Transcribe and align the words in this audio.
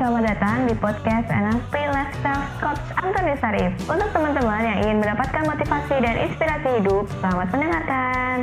selamat 0.00 0.32
datang 0.32 0.64
di 0.64 0.72
podcast 0.80 1.28
NLP 1.28 1.76
Lifestyle 1.92 2.48
Coach 2.56 2.88
Antoni 2.96 3.36
Sarif. 3.36 3.68
Untuk 3.84 4.08
teman-teman 4.16 4.64
yang 4.64 4.78
ingin 4.80 4.96
mendapatkan 4.96 5.44
motivasi 5.44 6.00
dan 6.00 6.16
inspirasi 6.24 6.68
hidup, 6.80 7.04
selamat 7.20 7.52
mendengarkan. 7.52 8.36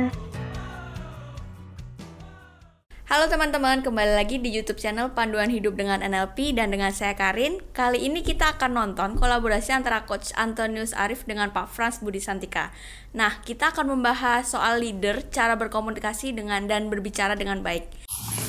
Halo 3.10 3.26
teman-teman, 3.26 3.82
kembali 3.82 4.14
lagi 4.14 4.38
di 4.38 4.54
YouTube 4.54 4.78
channel 4.78 5.10
Panduan 5.10 5.50
Hidup 5.50 5.74
dengan 5.74 5.98
NLP 5.98 6.54
dan 6.54 6.70
dengan 6.70 6.94
saya 6.94 7.18
Karin. 7.18 7.58
Kali 7.74 8.06
ini 8.06 8.22
kita 8.22 8.54
akan 8.54 8.78
nonton 8.78 9.18
kolaborasi 9.18 9.74
antara 9.74 10.06
Coach 10.06 10.30
Antonius 10.38 10.94
Arif 10.94 11.26
dengan 11.26 11.50
Pak 11.50 11.74
Frans 11.74 11.98
Budi 11.98 12.22
Santika. 12.22 12.70
Nah, 13.18 13.42
kita 13.42 13.74
akan 13.74 13.98
membahas 13.98 14.46
soal 14.46 14.78
leader, 14.78 15.26
cara 15.34 15.58
berkomunikasi 15.58 16.38
dengan 16.38 16.70
dan 16.70 16.86
berbicara 16.86 17.34
dengan 17.34 17.66
baik. 17.66 18.07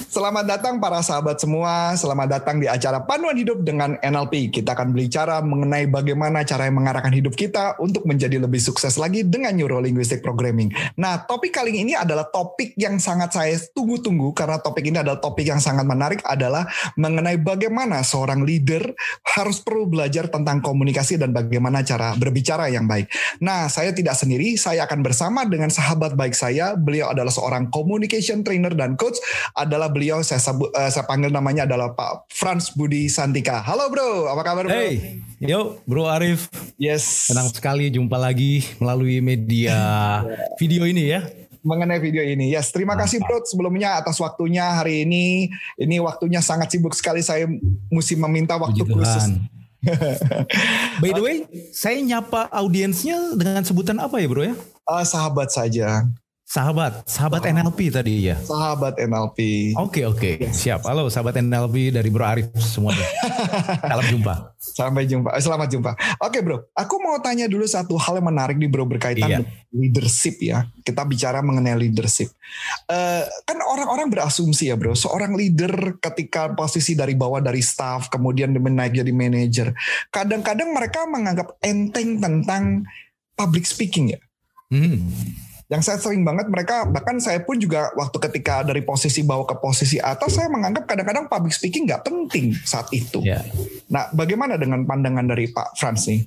Selamat 0.10 0.42
datang 0.42 0.82
para 0.82 1.06
sahabat 1.06 1.38
semua. 1.38 1.94
Selamat 1.94 2.42
datang 2.42 2.58
di 2.58 2.66
acara 2.66 2.98
Panduan 3.06 3.38
Hidup 3.38 3.62
dengan 3.62 3.94
NLP. 4.02 4.50
Kita 4.50 4.74
akan 4.74 4.90
berbicara 4.90 5.38
mengenai 5.46 5.86
bagaimana 5.86 6.42
cara 6.42 6.66
mengarahkan 6.74 7.14
hidup 7.14 7.38
kita 7.38 7.78
untuk 7.78 8.10
menjadi 8.10 8.42
lebih 8.42 8.58
sukses 8.58 8.98
lagi 8.98 9.22
dengan 9.22 9.54
Neuro 9.54 9.78
Linguistic 9.78 10.26
Programming. 10.26 10.74
Nah, 10.98 11.30
topik 11.30 11.54
kali 11.54 11.86
ini 11.86 11.94
adalah 11.94 12.26
topik 12.26 12.74
yang 12.74 12.98
sangat 12.98 13.38
saya 13.38 13.54
tunggu-tunggu 13.70 14.34
karena 14.34 14.58
topik 14.58 14.82
ini 14.90 14.98
adalah 14.98 15.22
topik 15.22 15.46
yang 15.46 15.62
sangat 15.62 15.86
menarik 15.86 16.26
adalah 16.26 16.66
mengenai 16.98 17.38
bagaimana 17.38 18.02
seorang 18.02 18.42
leader 18.42 18.82
harus 19.38 19.62
perlu 19.62 19.86
belajar 19.86 20.26
tentang 20.26 20.58
komunikasi 20.66 21.22
dan 21.22 21.38
bagaimana 21.38 21.86
cara 21.86 22.18
berbicara 22.18 22.66
yang 22.74 22.90
baik. 22.90 23.14
Nah, 23.46 23.70
saya 23.70 23.94
tidak 23.94 24.18
sendiri, 24.18 24.58
saya 24.58 24.90
akan 24.90 25.06
bersama 25.06 25.46
dengan 25.46 25.70
sahabat 25.70 26.18
baik 26.18 26.34
saya. 26.34 26.74
Beliau 26.74 27.14
adalah 27.14 27.30
seorang 27.30 27.70
communication 27.70 28.42
trainer 28.42 28.74
dan 28.74 28.98
coach, 28.98 29.22
adalah 29.54 29.99
beliau 30.00 30.24
saya 30.24 30.40
sebut 30.40 30.72
uh, 30.72 30.88
saya 30.88 31.04
panggil 31.04 31.28
namanya 31.28 31.68
adalah 31.68 31.92
Pak 31.92 32.32
Frans 32.32 32.72
Budi 32.72 33.12
Santika. 33.12 33.60
Halo 33.60 33.92
bro, 33.92 34.32
apa 34.32 34.48
kabar 34.48 34.64
bro? 34.64 34.72
Hey, 34.72 35.20
yo 35.44 35.84
bro 35.84 36.08
Arif. 36.08 36.48
Yes. 36.80 37.28
Senang 37.28 37.52
sekali 37.52 37.92
jumpa 37.92 38.16
lagi 38.16 38.64
melalui 38.80 39.20
media 39.20 39.76
video 40.56 40.88
ini 40.88 41.12
ya 41.12 41.28
mengenai 41.60 42.00
video 42.00 42.24
ini. 42.24 42.56
Yes, 42.56 42.72
terima 42.72 42.96
kasih 42.96 43.20
Bro 43.20 43.44
sebelumnya 43.44 44.00
atas 44.00 44.16
waktunya 44.24 44.80
hari 44.80 45.04
ini. 45.04 45.52
Ini 45.76 46.00
waktunya 46.00 46.40
sangat 46.40 46.72
sibuk 46.72 46.96
sekali 46.96 47.20
saya 47.20 47.52
mesti 47.92 48.16
meminta 48.16 48.56
waktu 48.56 48.88
Puji 48.88 48.96
khusus. 48.96 49.44
By 51.04 51.12
the 51.12 51.20
way, 51.20 51.44
saya 51.76 52.00
nyapa 52.00 52.48
audiensnya 52.48 53.36
dengan 53.36 53.68
sebutan 53.68 54.00
apa 54.00 54.24
ya 54.24 54.28
Bro 54.32 54.44
ya? 54.48 54.56
Uh, 54.88 55.04
sahabat 55.04 55.52
saja. 55.52 56.08
Sahabat, 56.50 57.06
sahabat 57.06 57.46
oh. 57.46 57.52
NLP 57.54 57.94
tadi 57.94 58.26
ya. 58.26 58.34
Sahabat 58.42 58.98
NLP. 58.98 59.70
Oke 59.78 60.02
okay, 60.02 60.04
oke, 60.10 60.18
okay. 60.18 60.36
siap. 60.50 60.82
Halo 60.82 61.06
sahabat 61.06 61.38
NLP 61.38 61.94
dari 61.94 62.10
Bro 62.10 62.26
Arif 62.26 62.50
semuanya. 62.58 63.06
Salam 63.86 64.06
jumpa. 64.10 64.34
Sampai 64.58 65.06
jumpa. 65.06 65.30
Eh, 65.38 65.46
selamat 65.46 65.70
jumpa. 65.70 65.94
Oke 65.94 66.10
okay, 66.18 66.42
Bro, 66.42 66.74
aku 66.74 66.98
mau 67.06 67.22
tanya 67.22 67.46
dulu 67.46 67.70
satu 67.70 68.02
hal 68.02 68.18
yang 68.18 68.34
menarik 68.34 68.58
nih 68.58 68.66
Bro 68.66 68.90
berkaitan 68.90 69.30
iya. 69.30 69.40
leadership 69.70 70.42
ya. 70.42 70.66
Kita 70.82 71.06
bicara 71.06 71.46
mengenai 71.46 71.78
leadership. 71.78 72.34
Uh, 72.90 73.30
kan 73.46 73.62
orang-orang 73.62 74.10
berasumsi 74.10 74.74
ya 74.74 74.76
Bro, 74.76 74.98
seorang 74.98 75.38
leader 75.38 76.02
ketika 76.02 76.50
posisi 76.58 76.98
dari 76.98 77.14
bawah 77.14 77.46
dari 77.46 77.62
staff 77.62 78.10
kemudian 78.10 78.58
menaik 78.58 78.98
jadi 78.98 79.14
manajer, 79.14 79.70
kadang-kadang 80.10 80.74
mereka 80.74 81.06
menganggap 81.06 81.62
enteng 81.62 82.18
tentang 82.18 82.90
public 83.38 83.70
speaking 83.70 84.18
ya. 84.18 84.20
Hmm 84.74 85.14
yang 85.70 85.86
saya 85.86 86.02
sering 86.02 86.26
banget 86.26 86.50
mereka 86.50 86.82
bahkan 86.90 87.22
saya 87.22 87.46
pun 87.46 87.62
juga 87.62 87.94
waktu 87.94 88.18
ketika 88.18 88.66
dari 88.66 88.82
posisi 88.82 89.22
bawah 89.22 89.46
ke 89.46 89.54
posisi 89.62 90.02
atas 90.02 90.42
saya 90.42 90.50
menganggap 90.50 90.90
kadang-kadang 90.90 91.30
public 91.30 91.54
speaking 91.54 91.86
nggak 91.86 92.02
penting 92.02 92.58
saat 92.66 92.90
itu. 92.90 93.22
Yeah. 93.22 93.46
Nah, 93.86 94.10
bagaimana 94.10 94.58
dengan 94.58 94.82
pandangan 94.90 95.30
dari 95.30 95.54
Pak 95.54 95.78
Frans 95.78 96.10
nih? 96.10 96.26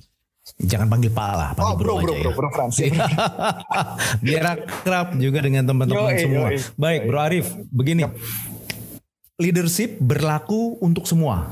Jangan 0.63 0.87
panggil 0.91 1.11
Pak 1.11 1.31
lah, 1.35 1.49
panggil 1.55 1.71
oh, 1.71 1.75
bro, 1.75 1.93
bro, 2.03 2.13
bro, 2.19 2.31
ya. 2.31 2.35
bro, 2.35 2.49
Frans. 2.51 2.75
Ya. 2.79 2.91
Biar 4.23 4.43
akrab 4.59 5.15
juga 5.15 5.39
dengan 5.39 5.63
teman-teman 5.63 6.15
semua. 6.19 6.47
Yo, 6.51 6.59
Baik, 6.75 7.07
Bro 7.07 7.19
Arif, 7.19 7.47
begini. 7.71 8.03
Leadership 9.39 10.03
berlaku 10.03 10.75
untuk 10.83 11.07
semua. 11.07 11.47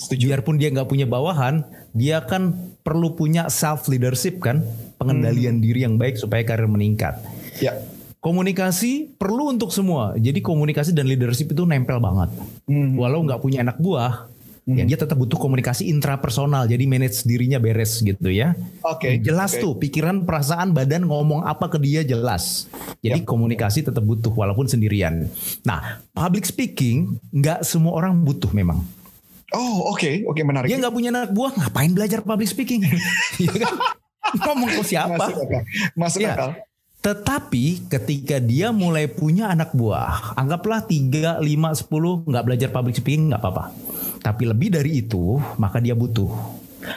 Setuju. 0.00 0.32
Biarpun 0.32 0.56
dia 0.56 0.72
nggak 0.72 0.88
punya 0.88 1.04
bawahan, 1.04 1.60
dia 1.92 2.24
kan 2.24 2.56
perlu 2.80 3.12
punya 3.12 3.52
self 3.52 3.84
leadership 3.92 4.40
kan 4.40 4.64
pengendalian 5.02 5.58
hmm. 5.58 5.64
diri 5.66 5.80
yang 5.82 5.98
baik 5.98 6.14
supaya 6.14 6.46
karir 6.46 6.70
meningkat. 6.70 7.18
Ya. 7.58 7.74
Komunikasi 8.22 9.18
perlu 9.18 9.50
untuk 9.50 9.74
semua. 9.74 10.14
Jadi 10.14 10.38
komunikasi 10.38 10.94
dan 10.94 11.10
leadership 11.10 11.50
itu 11.50 11.66
nempel 11.66 11.98
banget. 11.98 12.30
Hmm. 12.70 12.94
Walau 12.94 13.26
nggak 13.26 13.42
punya 13.42 13.66
anak 13.66 13.82
buah, 13.82 14.30
hmm. 14.62 14.78
ya 14.78 14.84
dia 14.86 14.98
tetap 15.02 15.18
butuh 15.18 15.34
komunikasi 15.34 15.90
intrapersonal. 15.90 16.70
Jadi 16.70 16.86
manage 16.86 17.26
dirinya 17.26 17.58
beres 17.58 17.98
gitu 17.98 18.30
ya. 18.30 18.54
Oke. 18.86 19.18
Okay. 19.18 19.26
Jelas 19.26 19.58
okay. 19.58 19.62
tuh 19.66 19.74
pikiran, 19.74 20.22
perasaan, 20.22 20.70
badan 20.70 21.10
ngomong 21.10 21.42
apa 21.42 21.66
ke 21.66 21.82
dia 21.82 22.06
jelas. 22.06 22.70
Jadi 23.02 23.26
yep. 23.26 23.28
komunikasi 23.28 23.82
tetap 23.82 24.06
butuh 24.06 24.30
walaupun 24.30 24.70
sendirian. 24.70 25.26
Nah, 25.66 25.98
public 26.14 26.46
speaking 26.46 27.18
nggak 27.34 27.66
semua 27.66 27.98
orang 27.98 28.22
butuh 28.22 28.54
memang. 28.54 28.78
Oh 29.52 29.92
oke 29.92 30.00
okay. 30.00 30.14
oke 30.24 30.32
okay, 30.38 30.44
menarik. 30.46 30.68
Dia 30.70 30.80
nggak 30.80 30.94
punya 30.94 31.10
anak 31.12 31.30
buah 31.36 31.52
ngapain 31.52 31.92
belajar 31.92 32.24
public 32.24 32.48
speaking? 32.48 32.86
Iya 33.42 33.52
kan? 33.66 34.00
Ngomong 34.40 34.70
ke 34.80 34.82
siapa? 34.84 35.18
Masuk 35.18 35.44
akal. 35.44 35.62
Masuk 35.96 36.20
ya. 36.24 36.34
akal. 36.34 36.50
Tetapi 37.02 37.90
ketika 37.90 38.38
dia 38.38 38.70
mulai 38.70 39.10
punya 39.10 39.50
anak 39.50 39.74
buah, 39.74 40.38
anggaplah 40.38 40.86
3, 40.86 41.42
5, 41.42 41.42
10 41.42 42.30
nggak 42.30 42.44
belajar 42.46 42.68
public 42.70 42.94
speaking 42.94 43.34
nggak 43.34 43.42
apa-apa. 43.42 43.74
Tapi 44.22 44.42
lebih 44.46 44.70
dari 44.70 45.02
itu, 45.02 45.34
maka 45.58 45.82
dia 45.82 45.98
butuh. 45.98 46.30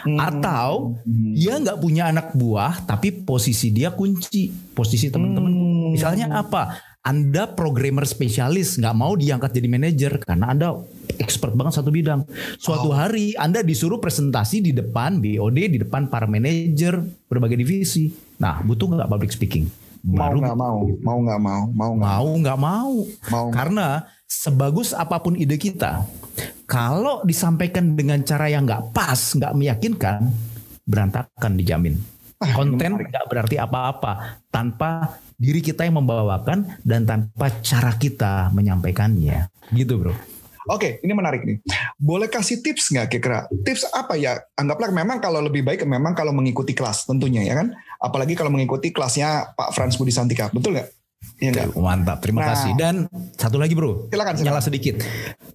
Hmm. 0.05 0.21
Atau 0.21 1.01
dia 1.33 1.57
nggak 1.57 1.81
punya 1.81 2.13
anak 2.13 2.37
buah, 2.37 2.85
tapi 2.85 3.25
posisi 3.25 3.73
dia 3.73 3.97
kunci, 3.97 4.53
posisi 4.77 5.09
teman-teman. 5.09 5.49
Hmm. 5.49 5.89
Misalnya 5.97 6.29
apa? 6.37 6.77
Anda 7.05 7.53
programmer 7.53 8.01
spesialis 8.09 8.81
nggak 8.81 8.95
mau 8.97 9.13
diangkat 9.13 9.53
jadi 9.53 9.67
manajer 9.69 10.11
karena 10.25 10.49
Anda 10.49 10.73
expert 11.21 11.53
banget 11.53 11.77
satu 11.77 11.93
bidang. 11.93 12.25
Suatu 12.57 12.89
oh. 12.89 12.97
hari 12.97 13.37
Anda 13.37 13.61
disuruh 13.61 14.01
presentasi 14.01 14.65
di 14.65 14.71
depan 14.73 15.21
BOD, 15.21 15.57
di 15.69 15.77
depan 15.85 16.09
para 16.09 16.25
manajer 16.25 16.97
berbagai 17.29 17.61
divisi. 17.61 18.09
Nah, 18.41 18.65
butuh 18.65 18.89
nggak 18.89 19.05
public 19.05 19.29
speaking? 19.29 19.69
Baru 20.01 20.41
mau 20.41 20.49
nggak 20.49 20.57
mau, 20.57 20.77
mau 21.05 21.17
nggak 21.21 21.41
mau, 21.41 21.63
mau 21.69 21.91
nggak 21.93 22.09
mau 22.09 22.27
nggak 22.41 22.59
mau. 22.59 22.93
mau. 23.29 23.47
Karena 23.53 24.01
sebagus 24.25 24.89
apa 24.97 25.21
pun 25.21 25.37
ide 25.37 25.61
kita, 25.61 26.01
kalau 26.65 27.21
disampaikan 27.21 27.93
dengan 27.93 28.25
cara 28.25 28.49
yang 28.49 28.65
nggak 28.65 28.97
pas, 28.97 29.37
nggak 29.37 29.53
meyakinkan, 29.53 30.25
berantakan 30.89 31.53
dijamin. 31.53 32.14
Ah, 32.35 32.51
Konten 32.51 32.99
nggak 32.99 33.25
berarti 33.31 33.55
apa-apa 33.55 34.43
tanpa 34.51 35.19
diri 35.39 35.63
kita 35.63 35.87
yang 35.87 36.03
membawakan 36.03 36.79
dan 36.83 37.07
tanpa 37.07 37.47
cara 37.63 37.95
kita 37.95 38.51
menyampaikannya. 38.51 39.47
Gitu 39.71 39.95
bro. 39.95 40.11
Oke, 40.65 40.97
ini 41.05 41.13
menarik 41.13 41.45
nih. 41.45 41.61
Boleh 41.95 42.25
kasih 42.25 42.59
tips 42.65 42.89
nggak 42.89 43.07
kira-kira? 43.07 43.45
Tips 43.61 43.85
apa 43.93 44.17
ya? 44.17 44.41
Anggaplah 44.57 44.89
memang 44.89 45.21
kalau 45.21 45.37
lebih 45.39 45.61
baik 45.61 45.85
memang 45.85 46.17
kalau 46.17 46.33
mengikuti 46.33 46.73
kelas 46.73 47.05
tentunya 47.05 47.45
ya 47.45 47.53
kan. 47.53 47.71
Apalagi 48.01 48.33
kalau 48.33 48.49
mengikuti 48.49 48.89
kelasnya 48.89 49.53
Pak 49.53 49.71
Frans 49.77 49.95
Budi 49.95 50.09
Santika, 50.09 50.49
betul 50.49 50.75
nggak? 50.75 50.89
Ya, 51.41 51.67
Mantap, 51.73 52.21
terima 52.21 52.45
nah, 52.45 52.53
kasih. 52.53 52.71
Dan 52.77 53.05
satu 53.37 53.61
lagi 53.61 53.77
bro, 53.77 54.09
silakan, 54.09 54.35
silakan. 54.37 54.45
nyala 54.45 54.61
sedikit. 54.61 54.95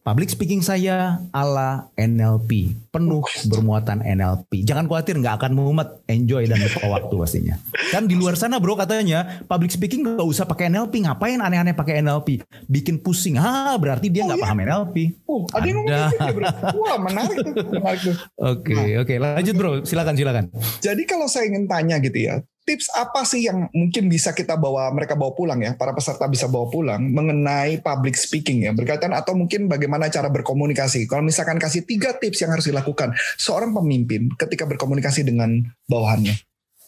Public 0.00 0.33
speaking 0.33 0.65
saya 0.65 1.21
ala 1.28 1.93
NLP, 1.93 2.72
penuh 2.88 3.21
bermuatan 3.53 4.00
NLP. 4.00 4.65
Jangan 4.65 4.88
khawatir, 4.88 5.21
nggak 5.21 5.37
akan 5.37 5.53
mumet, 5.53 6.00
enjoy 6.09 6.49
dan 6.49 6.56
lupa 6.56 6.88
waktu 6.88 7.15
pastinya. 7.21 7.61
Kan 7.93 8.09
di 8.09 8.16
luar 8.16 8.33
sana 8.33 8.56
bro 8.56 8.72
katanya 8.81 9.44
public 9.44 9.69
speaking 9.69 10.00
nggak 10.00 10.25
usah 10.25 10.49
pakai 10.49 10.72
NLP, 10.72 11.05
ngapain 11.05 11.37
aneh-aneh 11.37 11.77
pakai 11.77 12.00
NLP? 12.00 12.41
Bikin 12.65 13.05
pusing, 13.05 13.37
ah 13.37 13.77
berarti 13.77 14.09
dia 14.09 14.25
nggak 14.25 14.41
oh, 14.41 14.41
iya? 14.41 14.49
paham 14.49 14.65
NLP. 14.65 14.97
Oh, 15.28 15.44
ada 15.53 15.66
yang 15.69 15.77
ngomong 15.84 15.93
gitu 16.16 16.33
bro. 16.33 16.49
Wah 16.81 16.97
menarik 16.97 17.36
tuh, 17.45 17.53
menarik 17.69 18.01
tuh. 18.09 18.16
Oke, 18.41 18.72
nah, 18.72 19.04
oke, 19.04 19.15
lanjut 19.21 19.54
bro, 19.60 19.71
silakan 19.84 20.16
silakan. 20.16 20.45
Jadi 20.80 21.03
kalau 21.04 21.28
saya 21.28 21.45
ingin 21.53 21.69
tanya 21.69 22.01
gitu 22.01 22.24
ya, 22.24 22.41
tips 22.65 22.92
apa 22.95 23.24
sih 23.27 23.48
yang 23.48 23.68
mungkin 23.72 24.07
bisa 24.07 24.30
kita 24.36 24.54
bawa 24.54 24.92
mereka 24.92 25.16
bawa 25.16 25.33
pulang 25.34 25.60
ya? 25.60 25.72
Para 25.74 25.97
peserta 25.97 26.28
bisa 26.28 26.47
bawa 26.47 26.68
pulang 26.68 27.01
mengenai 27.01 27.80
public 27.80 28.15
speaking 28.15 28.68
ya 28.68 28.72
berkaitan 28.77 29.12
atau 29.16 29.34
mungkin 29.34 29.66
bagaimana 29.66 30.12
cara 30.12 30.28
berkomunikasi. 30.28 31.09
Kalau 31.09 31.24
misalkan 31.24 31.59
kasih 31.59 31.84
tiga 31.84 32.16
tips 32.16 32.45
yang 32.45 32.53
harus 32.54 32.66
dilakukan 32.68 33.16
seorang 33.41 33.72
pemimpin 33.74 34.30
ketika 34.36 34.68
berkomunikasi 34.68 35.27
dengan 35.27 35.65
bawahannya. 35.89 36.36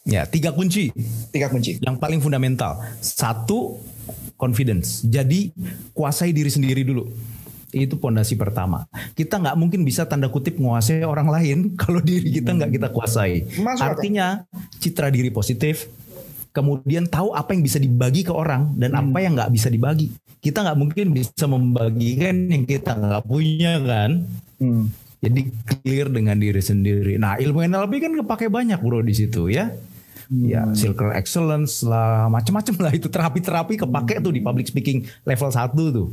Ya 0.03 0.27
tiga 0.27 0.51
kunci. 0.51 0.91
Tiga 1.31 1.47
kunci. 1.47 1.79
Yang 1.79 1.95
paling 1.99 2.19
fundamental. 2.19 2.83
Satu 2.99 3.79
confidence. 4.35 5.03
Jadi 5.07 5.55
kuasai 5.95 6.35
diri 6.35 6.51
sendiri 6.51 6.83
dulu 6.83 7.07
itu 7.73 7.97
pondasi 7.97 8.37
pertama. 8.37 8.85
Kita 9.17 9.41
nggak 9.41 9.57
mungkin 9.57 9.81
bisa 9.81 10.05
tanda 10.05 10.29
kutip 10.29 10.61
menguasai 10.61 11.01
orang 11.01 11.27
lain 11.27 11.57
kalau 11.81 11.99
diri 11.99 12.29
kita 12.29 12.53
nggak 12.53 12.71
kita 12.77 12.87
kuasai. 12.93 13.49
Masuk 13.57 13.81
Artinya 13.81 14.45
citra 14.77 15.09
diri 15.09 15.33
positif, 15.33 15.89
kemudian 16.53 17.09
tahu 17.09 17.33
apa 17.33 17.57
yang 17.57 17.65
bisa 17.65 17.81
dibagi 17.81 18.21
ke 18.21 18.31
orang 18.31 18.77
dan 18.77 18.93
hmm. 18.93 19.01
apa 19.09 19.17
yang 19.19 19.33
nggak 19.33 19.51
bisa 19.51 19.67
dibagi. 19.73 20.13
Kita 20.39 20.61
nggak 20.61 20.77
mungkin 20.77 21.05
bisa 21.15 21.45
membagikan 21.49 22.47
yang 22.47 22.63
kita 22.69 22.93
nggak 22.93 23.23
punya 23.25 23.81
kan. 23.81 24.23
Hmm. 24.61 24.93
Jadi 25.23 25.41
clear 25.65 26.11
dengan 26.11 26.35
diri 26.35 26.59
sendiri. 26.59 27.15
Nah, 27.15 27.39
ilmu 27.39 27.63
NLP 27.63 27.93
kan 28.03 28.11
kepake 28.11 28.51
banyak 28.51 28.75
bro 28.83 28.99
di 28.99 29.15
situ 29.15 29.47
ya. 29.47 29.71
Ya, 30.31 30.65
circle 30.73 31.13
excellence 31.13 31.85
lah, 31.85 32.25
macam-macam 32.31 32.89
lah 32.89 32.93
itu 32.95 33.05
terapi-terapi 33.05 33.75
kepake 33.85 34.17
tuh 34.23 34.33
di 34.33 34.41
public 34.41 34.65
speaking 34.65 35.05
level 35.27 35.51
1 35.51 35.77
tuh. 35.77 36.09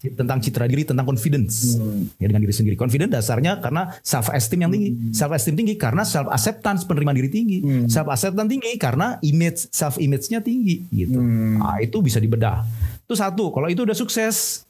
Tentang 0.00 0.40
citra 0.40 0.64
diri, 0.64 0.88
tentang 0.88 1.04
confidence. 1.04 1.76
Ya 2.16 2.24
dengan 2.24 2.40
diri 2.40 2.56
sendiri. 2.56 2.72
Confidence 2.72 3.12
dasarnya 3.12 3.60
karena 3.60 3.92
self 4.00 4.32
esteem 4.32 4.64
yang 4.64 4.72
tinggi. 4.72 4.90
Self 5.12 5.36
esteem 5.36 5.60
tinggi 5.60 5.76
karena 5.76 6.08
self 6.08 6.32
acceptance 6.32 6.88
penerimaan 6.88 7.20
diri 7.20 7.28
tinggi. 7.28 7.58
Self 7.84 8.08
acceptance 8.08 8.48
tinggi 8.48 8.80
karena 8.80 9.20
image 9.20 9.68
self 9.68 10.00
image-nya 10.00 10.40
tinggi 10.40 10.88
gitu. 10.88 11.20
Nah, 11.60 11.76
itu 11.84 12.00
bisa 12.00 12.16
dibedah. 12.16 12.64
Itu 13.04 13.12
satu. 13.12 13.52
Kalau 13.52 13.68
itu 13.68 13.84
udah 13.84 13.92
sukses 13.92 14.64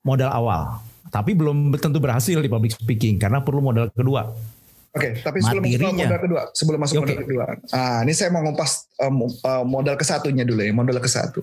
modal 0.00 0.32
awal. 0.32 0.80
Tapi 1.12 1.36
belum 1.36 1.76
tentu 1.78 2.00
berhasil 2.02 2.34
di 2.34 2.48
public 2.48 2.74
speaking 2.74 3.20
karena 3.20 3.44
perlu 3.44 3.60
modal 3.60 3.92
kedua. 3.92 4.32
Oke, 4.94 5.18
tapi 5.26 5.42
sebelum 5.42 5.66
masuk 5.66 5.90
modal 5.90 6.20
kedua, 6.22 6.42
sebelum 6.54 6.78
masuk 6.78 6.94
Oke. 7.02 7.02
modal 7.02 7.18
kedua, 7.26 7.44
ah 7.74 8.06
ini 8.06 8.14
saya 8.14 8.30
mau 8.30 8.46
ngumpas 8.46 8.86
eh, 8.94 9.10
mo- 9.10 9.26
eh, 9.26 9.64
modal 9.66 9.98
ke 9.98 10.06
satunya 10.06 10.46
dulu 10.46 10.62
ya, 10.62 10.70
modal 10.70 11.02
ke 11.02 11.10
satu. 11.10 11.42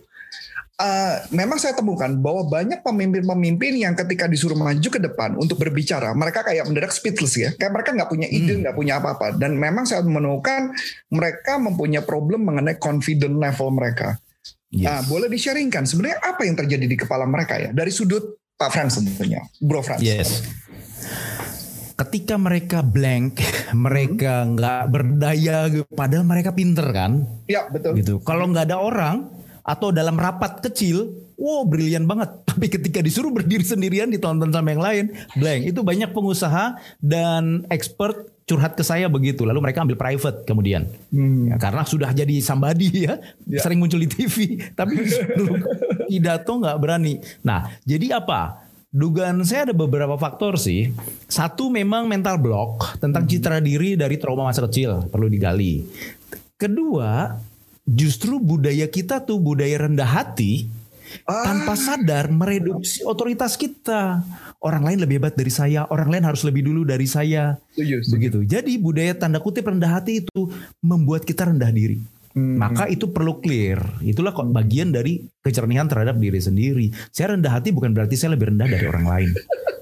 Eh, 0.82 1.16
memang 1.38 1.62
saya 1.62 1.78
temukan 1.78 2.10
bahwa 2.18 2.42
banyak 2.50 2.82
pemimpin-pemimpin 2.82 3.86
yang 3.86 3.94
ketika 3.94 4.26
disuruh 4.26 4.58
maju 4.58 4.90
ke 4.90 4.98
depan 4.98 5.38
untuk 5.38 5.62
berbicara, 5.62 6.10
mereka 6.18 6.42
kayak 6.42 6.66
mendadak 6.66 6.90
speechless 6.90 7.38
ya, 7.38 7.54
kayak 7.54 7.70
mereka 7.70 7.94
nggak 7.94 8.10
punya 8.10 8.26
ide, 8.26 8.66
nggak 8.66 8.74
punya 8.74 8.98
apa-apa. 8.98 9.38
Dan 9.38 9.62
memang 9.62 9.86
saya 9.86 10.02
menemukan 10.02 10.74
mereka 11.14 11.62
mempunyai 11.62 12.02
problem 12.02 12.50
mengenai 12.50 12.82
confident 12.82 13.38
level 13.38 13.70
mereka. 13.78 14.18
Yes. 14.74 14.90
Ah, 14.90 15.02
boleh 15.06 15.30
di-sharingkan 15.30 15.86
sebenarnya 15.86 16.18
apa 16.18 16.42
yang 16.50 16.58
terjadi 16.58 16.86
di 16.88 16.98
kepala 16.98 17.28
mereka 17.30 17.60
ya 17.60 17.70
dari 17.76 17.92
sudut 17.94 18.42
Pak 18.58 18.70
Frans 18.74 18.98
tentunya, 18.98 19.44
Bro 19.62 19.86
Frans. 19.86 20.02
Yes. 20.02 20.48
Ketika 21.94 22.42
mereka 22.42 22.82
blank, 22.82 23.38
mereka 23.86 24.50
nggak 24.50 24.82
berdaya, 24.90 25.70
padahal 25.94 26.26
mereka 26.26 26.58
pinter 26.58 26.90
kan, 26.90 27.22
Ya 27.46 27.70
betul. 27.70 27.94
gitu. 28.02 28.18
Kalau 28.26 28.50
nggak 28.50 28.66
ada 28.72 28.82
orang 28.82 29.41
atau 29.62 29.94
dalam 29.94 30.18
rapat 30.18 30.62
kecil, 30.62 31.14
wow 31.38 31.66
brilian 31.66 32.06
banget. 32.06 32.30
Tapi 32.50 32.68
ketika 32.68 33.00
disuruh 33.00 33.30
berdiri 33.30 33.62
sendirian 33.62 34.10
ditonton 34.10 34.50
sama 34.50 34.74
yang 34.74 34.84
lain, 34.84 35.06
blank. 35.38 35.62
Itu 35.70 35.82
banyak 35.82 36.12
pengusaha 36.12 36.78
dan 37.00 37.66
expert 37.70 38.30
curhat 38.44 38.76
ke 38.76 38.84
saya 38.84 39.08
begitu. 39.08 39.48
Lalu 39.48 39.64
mereka 39.64 39.86
ambil 39.86 39.96
private 39.96 40.44
kemudian, 40.44 40.84
Ya, 41.48 41.56
karena 41.56 41.88
sudah 41.88 42.12
jadi 42.12 42.42
somebody 42.44 42.90
ya, 43.08 43.16
Ya. 43.48 43.62
sering 43.64 43.80
muncul 43.80 44.02
di 44.02 44.10
TV. 44.12 44.60
Tapi 44.80 45.08
disuruh 45.08 45.56
pidato 46.06 46.52
nggak 46.60 46.78
berani. 46.82 47.22
Nah, 47.42 47.72
jadi 47.88 48.20
apa? 48.20 48.68
Dugaan 48.92 49.40
saya 49.48 49.72
ada 49.72 49.72
beberapa 49.72 50.20
faktor 50.20 50.60
sih. 50.60 50.92
Satu 51.32 51.72
memang 51.72 52.12
mental 52.12 52.36
block 52.36 53.00
tentang 53.00 53.24
citra 53.24 53.64
diri 53.64 53.96
dari 53.96 54.20
trauma 54.20 54.44
masa 54.44 54.68
kecil 54.68 55.08
perlu 55.08 55.32
digali. 55.32 55.88
Kedua, 56.60 57.32
justru 57.92 58.40
budaya 58.40 58.88
kita 58.88 59.20
tuh 59.22 59.38
budaya 59.38 59.88
rendah 59.88 60.08
hati 60.08 60.72
Ah. 61.28 61.44
tanpa 61.44 61.76
sadar 61.76 62.32
mereduksi 62.32 63.04
otoritas 63.04 63.60
kita. 63.60 64.24
Orang 64.62 64.86
lain 64.86 65.02
lebih 65.02 65.18
hebat 65.20 65.34
dari 65.34 65.50
saya, 65.50 65.90
orang 65.90 66.08
lain 66.08 66.24
harus 66.24 66.46
lebih 66.46 66.64
dulu 66.64 66.86
dari 66.86 67.10
saya. 67.10 67.58
Setuju, 67.74 67.96
setuju. 68.06 68.12
Begitu. 68.14 68.40
Jadi 68.46 68.74
budaya 68.78 69.14
tanda 69.18 69.42
kutip 69.42 69.66
rendah 69.66 70.00
hati 70.00 70.22
itu 70.22 70.40
membuat 70.80 71.26
kita 71.26 71.50
rendah 71.50 71.74
diri. 71.74 71.98
Hmm. 72.32 72.56
Maka 72.56 72.88
itu 72.88 73.12
perlu 73.12 73.44
clear. 73.44 73.82
Itulah 74.00 74.32
bagian 74.32 74.94
dari 74.94 75.20
kecernihan 75.44 75.90
terhadap 75.90 76.16
diri 76.16 76.40
sendiri. 76.40 76.94
Saya 77.12 77.36
rendah 77.36 77.60
hati 77.60 77.76
bukan 77.76 77.92
berarti 77.92 78.16
saya 78.16 78.38
lebih 78.38 78.56
rendah 78.56 78.72
dari 78.72 78.86
orang 78.88 79.06
lain. 79.10 79.30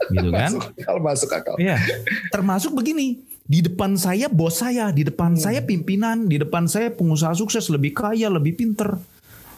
Gitu 0.09 0.29
kan? 0.33 0.51
Masuk 0.57 0.73
akal, 0.73 0.97
masuk 0.97 1.29
akal. 1.29 1.55
Iya. 1.62 1.77
Termasuk 2.33 2.71
begini, 2.73 3.21
di 3.50 3.66
depan 3.66 3.98
saya 3.98 4.30
bos 4.30 4.62
saya, 4.62 4.94
di 4.94 5.01
depan 5.01 5.34
Hmm. 5.34 5.42
saya 5.42 5.66
pimpinan, 5.66 6.30
di 6.30 6.38
depan 6.38 6.69
saya 6.69 6.94
pengusaha 6.94 7.34
sukses 7.34 7.66
lebih 7.74 7.98
kaya, 7.98 8.30
lebih 8.30 8.54
pinter. 8.54 9.01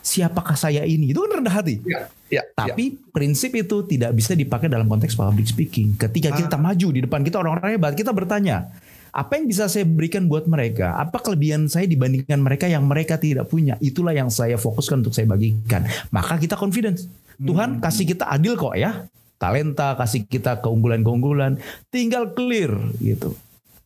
Siapakah 0.01 0.55
saya 0.55 0.81
ini? 0.81 1.11
Itu 1.11 1.21
kan 1.21 1.43
rendah 1.43 1.53
hati. 1.53 1.77
Ya, 1.85 2.09
ya, 2.25 2.41
ya. 2.41 2.43
Tapi 2.57 2.97
prinsip 3.11 3.53
itu 3.53 3.85
tidak 3.85 4.15
bisa 4.15 4.33
dipakai 4.33 4.65
dalam 4.65 4.87
konteks 4.87 5.13
public 5.13 5.45
speaking. 5.45 5.93
Ketika 5.93 6.33
kita 6.33 6.55
Ah. 6.55 6.63
maju 6.63 6.87
di 6.89 7.03
depan 7.03 7.21
kita 7.21 7.37
orang-orang 7.37 7.77
hebat, 7.77 7.93
kita 7.93 8.09
bertanya, 8.09 8.71
apa 9.11 9.37
yang 9.37 9.45
bisa 9.45 9.67
saya 9.67 9.85
berikan 9.85 10.25
buat 10.25 10.47
mereka? 10.47 10.97
Apa 10.97 11.19
kelebihan 11.19 11.67
saya 11.67 11.85
dibandingkan 11.85 12.39
mereka 12.39 12.65
yang 12.65 12.87
mereka 12.87 13.19
tidak 13.19 13.45
punya? 13.45 13.77
Itulah 13.77 14.15
yang 14.15 14.31
saya 14.31 14.55
fokuskan 14.55 15.05
untuk 15.05 15.13
saya 15.13 15.27
bagikan. 15.27 15.85
Maka 16.09 16.39
kita 16.39 16.55
confidence. 16.55 17.05
Tuhan 17.37 17.77
Hmm. 17.77 17.81
kasih 17.83 18.07
kita 18.07 18.25
adil 18.25 18.55
kok 18.55 18.73
ya. 18.73 19.05
Talenta, 19.35 19.93
kasih 19.99 20.25
kita 20.25 20.63
keunggulan-keunggulan. 20.63 21.59
Tinggal 21.91 22.33
clear 22.33 22.73
gitu. 22.97 23.35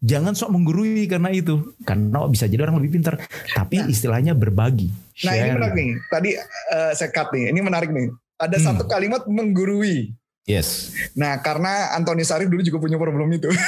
Jangan 0.01 0.33
sok 0.33 0.51
menggurui 0.51 1.05
karena 1.05 1.29
itu. 1.29 1.75
Karena 1.81 2.25
bisa 2.27 2.45
jadi 2.45 2.63
orang 2.63 2.83
lebih 2.83 2.99
pintar. 2.99 3.19
Tapi 3.51 3.85
istilahnya 3.87 4.33
berbagi. 4.33 4.91
Nah 5.23 5.31
ini 5.31 5.39
share. 5.41 5.55
menarik 5.55 5.73
nih. 5.73 5.89
Tadi 6.07 6.29
eh, 6.71 6.91
saya 6.93 7.09
cut 7.11 7.27
nih. 7.31 7.43
Ini 7.51 7.59
menarik 7.61 7.89
nih. 7.89 8.07
Ada 8.35 8.57
Hmm. 8.59 8.65
satu 8.71 8.83
kalimat 8.85 9.23
menggurui. 9.25 10.11
Yes. 10.45 10.93
Nah 11.15 11.39
karena 11.39 11.95
Antoni 11.95 12.21
Sarif 12.21 12.51
dulu 12.51 12.61
juga 12.61 12.77
punya 12.77 12.99
problem 12.99 13.31
itu. 13.31 13.49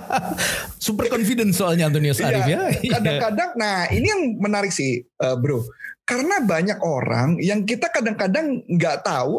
Super 0.84 1.06
confident 1.08 1.52
soalnya 1.52 1.88
Antonius 1.88 2.18
Arif 2.18 2.44
ya. 2.44 2.58
Iya, 2.82 2.98
Kadang-kadang, 2.98 3.50
nah 3.56 3.86
ini 3.88 4.06
yang 4.08 4.22
menarik 4.38 4.70
sih, 4.70 5.02
eh, 5.02 5.36
bro. 5.38 5.62
Karena 6.02 6.42
banyak 6.42 6.82
orang 6.82 7.38
yang 7.38 7.62
kita 7.62 7.86
kadang-kadang 7.86 8.66
nggak 8.66 9.06
tahu 9.06 9.38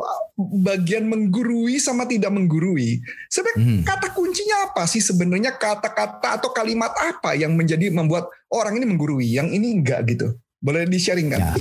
bagian 0.63 1.11
menggurui 1.11 1.75
sama 1.75 2.07
tidak 2.07 2.31
menggurui. 2.31 3.03
Sebenarnya 3.27 3.59
Hmm. 3.59 3.81
kata 3.83 4.15
kuncinya 4.15 4.71
apa 4.71 4.87
sih 4.87 5.03
sebenarnya 5.03 5.59
kata-kata 5.59 6.39
atau 6.39 6.55
kalimat 6.55 6.95
apa 6.95 7.35
yang 7.35 7.59
menjadi 7.59 7.91
membuat 7.91 8.31
orang 8.47 8.79
ini 8.79 8.87
menggurui, 8.87 9.27
yang 9.27 9.51
ini 9.51 9.75
enggak 9.75 10.07
gitu. 10.07 10.39
Boleh 10.63 10.87
di-sharing 10.87 11.35
kan? 11.35 11.51
Ya. 11.51 11.53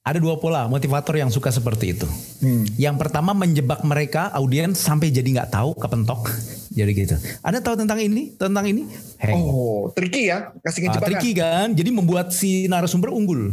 Ada 0.00 0.16
dua 0.16 0.38
pola 0.40 0.64
motivator 0.64 1.12
yang 1.18 1.28
suka 1.28 1.50
seperti 1.52 1.98
itu. 1.98 2.06
Hmm. 2.40 2.64
Yang 2.78 2.96
pertama 3.02 3.34
menjebak 3.34 3.82
mereka 3.82 4.30
audiens 4.32 4.78
sampai 4.78 5.10
jadi 5.10 5.26
nggak 5.26 5.52
tahu 5.52 5.74
kepentok. 5.76 6.30
Jadi 6.70 6.90
gitu. 6.94 7.18
Ada 7.42 7.58
tahu 7.58 7.74
tentang 7.74 7.98
ini, 7.98 8.30
tentang 8.38 8.62
ini? 8.62 8.86
Heng. 9.18 9.42
Oh, 9.42 9.90
tricky 9.90 10.30
ya, 10.30 10.54
kasih 10.62 10.86
Ah, 10.86 10.94
jebakan. 10.94 11.08
tricky 11.10 11.30
kan? 11.34 11.66
Jadi 11.74 11.90
membuat 11.90 12.30
si 12.30 12.70
narasumber 12.70 13.10
unggul. 13.10 13.50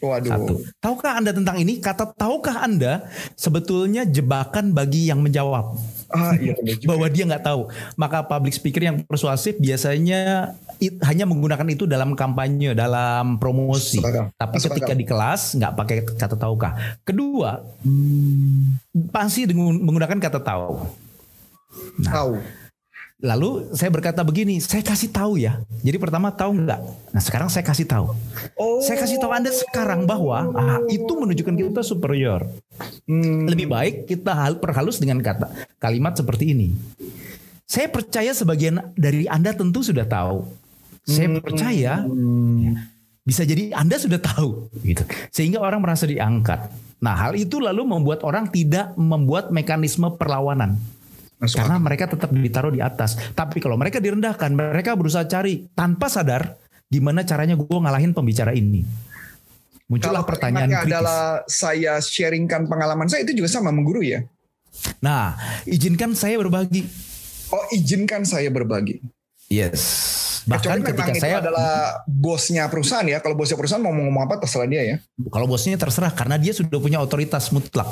Waduh. 0.00 0.32
Satu. 0.32 0.54
Tahukah 0.80 1.20
Anda 1.20 1.34
tentang 1.34 1.60
ini? 1.60 1.76
Kata 1.76 2.08
tahukah 2.08 2.64
Anda 2.64 3.04
sebetulnya 3.36 4.08
jebakan 4.08 4.72
bagi 4.72 5.12
yang 5.12 5.20
menjawab. 5.20 5.76
Ah, 6.08 6.32
iya 6.34 6.56
bahwa 6.88 7.04
dia 7.06 7.28
nggak 7.28 7.44
tahu. 7.44 7.68
Maka 7.94 8.24
public 8.24 8.56
speaker 8.56 8.80
yang 8.80 9.04
persuasif 9.04 9.60
biasanya 9.60 10.54
it- 10.80 10.96
hanya 11.04 11.28
menggunakan 11.28 11.68
itu 11.68 11.84
dalam 11.84 12.16
kampanye, 12.16 12.72
dalam 12.72 13.36
promosi. 13.36 14.00
Tapi 14.32 14.56
ketika 14.56 14.94
di 14.94 15.04
kelas 15.04 15.58
nggak 15.58 15.72
pakai 15.76 15.96
kata 16.06 16.34
tahukah. 16.34 16.72
Kedua, 17.04 17.60
pasti 19.10 19.44
dengan 19.44 19.76
menggunakan 19.76 20.16
kata 20.16 20.40
tahu. 20.40 20.80
Nah, 22.00 22.10
Tahu. 22.10 22.32
Lalu 23.20 23.68
saya 23.76 23.92
berkata 23.92 24.24
begini, 24.24 24.58
saya 24.60 24.80
kasih 24.80 25.12
tahu 25.12 25.36
ya. 25.36 25.60
Jadi 25.84 25.96
pertama 26.00 26.32
tahu 26.32 26.64
nggak? 26.64 26.80
Nah 27.12 27.22
sekarang 27.22 27.52
saya 27.52 27.64
kasih 27.64 27.86
tahu. 27.86 28.16
Oh. 28.56 28.80
Saya 28.80 28.96
kasih 29.00 29.20
tahu 29.20 29.32
Anda 29.32 29.52
sekarang 29.52 30.08
bahwa 30.08 30.48
ah, 30.56 30.80
itu 30.88 31.12
menunjukkan 31.12 31.54
kita 31.54 31.82
superior. 31.84 32.48
Hmm. 33.04 33.44
Lebih 33.44 33.68
baik 33.68 33.94
kita 34.08 34.32
hal 34.32 34.58
perhalus 34.58 34.98
dengan 34.98 35.20
kata 35.20 35.52
kalimat 35.76 36.16
seperti 36.16 36.56
ini. 36.56 36.72
Saya 37.68 37.86
percaya 37.86 38.34
sebagian 38.34 38.96
dari 38.98 39.30
Anda 39.30 39.54
tentu 39.54 39.84
sudah 39.84 40.02
tahu. 40.08 40.42
Saya 41.06 41.32
percaya 41.38 42.02
ya, 42.02 42.74
bisa 43.22 43.46
jadi 43.46 43.70
Anda 43.76 43.94
sudah 44.00 44.18
tahu 44.18 44.72
gitu. 44.82 45.06
Sehingga 45.30 45.62
orang 45.62 45.78
merasa 45.78 46.08
diangkat. 46.08 46.66
Nah, 47.00 47.14
hal 47.16 47.32
itu 47.38 47.62
lalu 47.62 47.86
membuat 47.86 48.26
orang 48.26 48.50
tidak 48.52 48.92
membuat 48.98 49.48
mekanisme 49.54 50.10
perlawanan. 50.20 50.76
Masuk 51.40 51.56
Karena 51.56 51.80
mereka 51.80 52.04
tetap 52.04 52.28
ditaruh 52.28 52.68
di 52.68 52.84
atas. 52.84 53.16
Tapi 53.32 53.64
kalau 53.64 53.80
mereka 53.80 53.96
direndahkan, 53.96 54.52
mereka 54.52 54.92
berusaha 54.92 55.24
cari 55.24 55.72
tanpa 55.72 56.12
sadar 56.12 56.60
gimana 56.92 57.24
caranya 57.24 57.56
gue 57.56 57.64
ngalahin 57.64 58.12
pembicara 58.12 58.52
ini. 58.52 58.84
Muncullah 59.90 60.22
Kalau 60.22 60.30
pertanyaan 60.30 60.70
kritis. 60.70 60.86
adalah 60.86 61.22
saya 61.50 61.98
sharingkan 61.98 62.70
pengalaman 62.70 63.10
saya 63.10 63.26
itu 63.26 63.34
juga 63.42 63.50
sama 63.50 63.74
menggurui 63.74 64.14
ya. 64.14 64.20
Nah, 65.02 65.34
izinkan 65.66 66.14
saya 66.14 66.38
berbagi. 66.38 66.86
Oh 67.50 67.64
izinkan 67.74 68.22
saya 68.22 68.52
berbagi. 68.54 69.02
Yes. 69.50 69.82
Kecuali 70.46 70.82
Bahkan 70.82 70.94
ketika 70.94 71.10
memang 71.10 71.18
itu 71.18 71.22
saya 71.26 71.36
adalah 71.42 71.70
bosnya 72.06 72.64
perusahaan 72.70 73.06
ya. 73.06 73.18
Kalau 73.18 73.34
bosnya 73.34 73.58
perusahaan 73.58 73.82
mau 73.82 73.90
ngomong 73.90 74.22
apa 74.30 74.38
terserah 74.38 74.68
dia 74.70 74.82
ya. 74.82 74.96
kalau 75.30 75.46
bosnya 75.50 75.74
terserah 75.74 76.14
karena 76.14 76.38
dia 76.38 76.54
sudah 76.54 76.78
punya 76.78 77.02
otoritas 77.02 77.50
mutlak. 77.50 77.90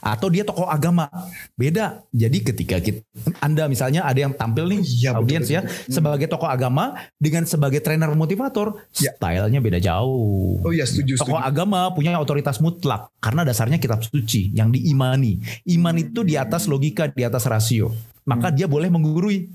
Atau 0.00 0.32
dia 0.32 0.42
tokoh 0.42 0.64
agama. 0.64 1.06
Beda. 1.54 2.02
Jadi 2.10 2.40
ketika 2.40 2.80
kita, 2.80 3.04
Anda 3.38 3.68
misalnya 3.68 4.04
ada 4.04 4.16
yang 4.16 4.32
tampil 4.32 4.66
nih 4.66 4.80
betul, 4.80 5.12
audiens 5.16 5.46
ya 5.46 5.60
betul. 5.62 5.92
sebagai 5.92 6.26
tokoh 6.26 6.48
agama 6.48 6.96
dengan 7.16 7.44
sebagai 7.44 7.78
trainer 7.80 8.08
motivator, 8.12 8.80
Ya. 8.96 9.12
stylenya 9.14 9.60
beda 9.60 9.78
jauh. 9.78 10.60
Oh 10.60 10.72
iya 10.72 10.84
setuju 10.84 11.20
Tokoh 11.20 11.36
setuju. 11.36 11.46
agama 11.46 11.92
punya 11.92 12.16
otoritas 12.16 12.58
mutlak 12.58 13.12
karena 13.20 13.44
dasarnya 13.44 13.76
kitab 13.76 14.00
suci 14.00 14.50
yang 14.52 14.72
diimani. 14.72 15.36
Iman 15.68 15.96
itu 15.96 16.24
di 16.24 16.34
atas 16.34 16.64
logika, 16.64 17.08
di 17.08 17.22
atas 17.22 17.44
rasio. 17.44 17.92
maka 18.20 18.52
dia 18.52 18.70
boleh 18.70 18.86
menggurui. 18.86 19.50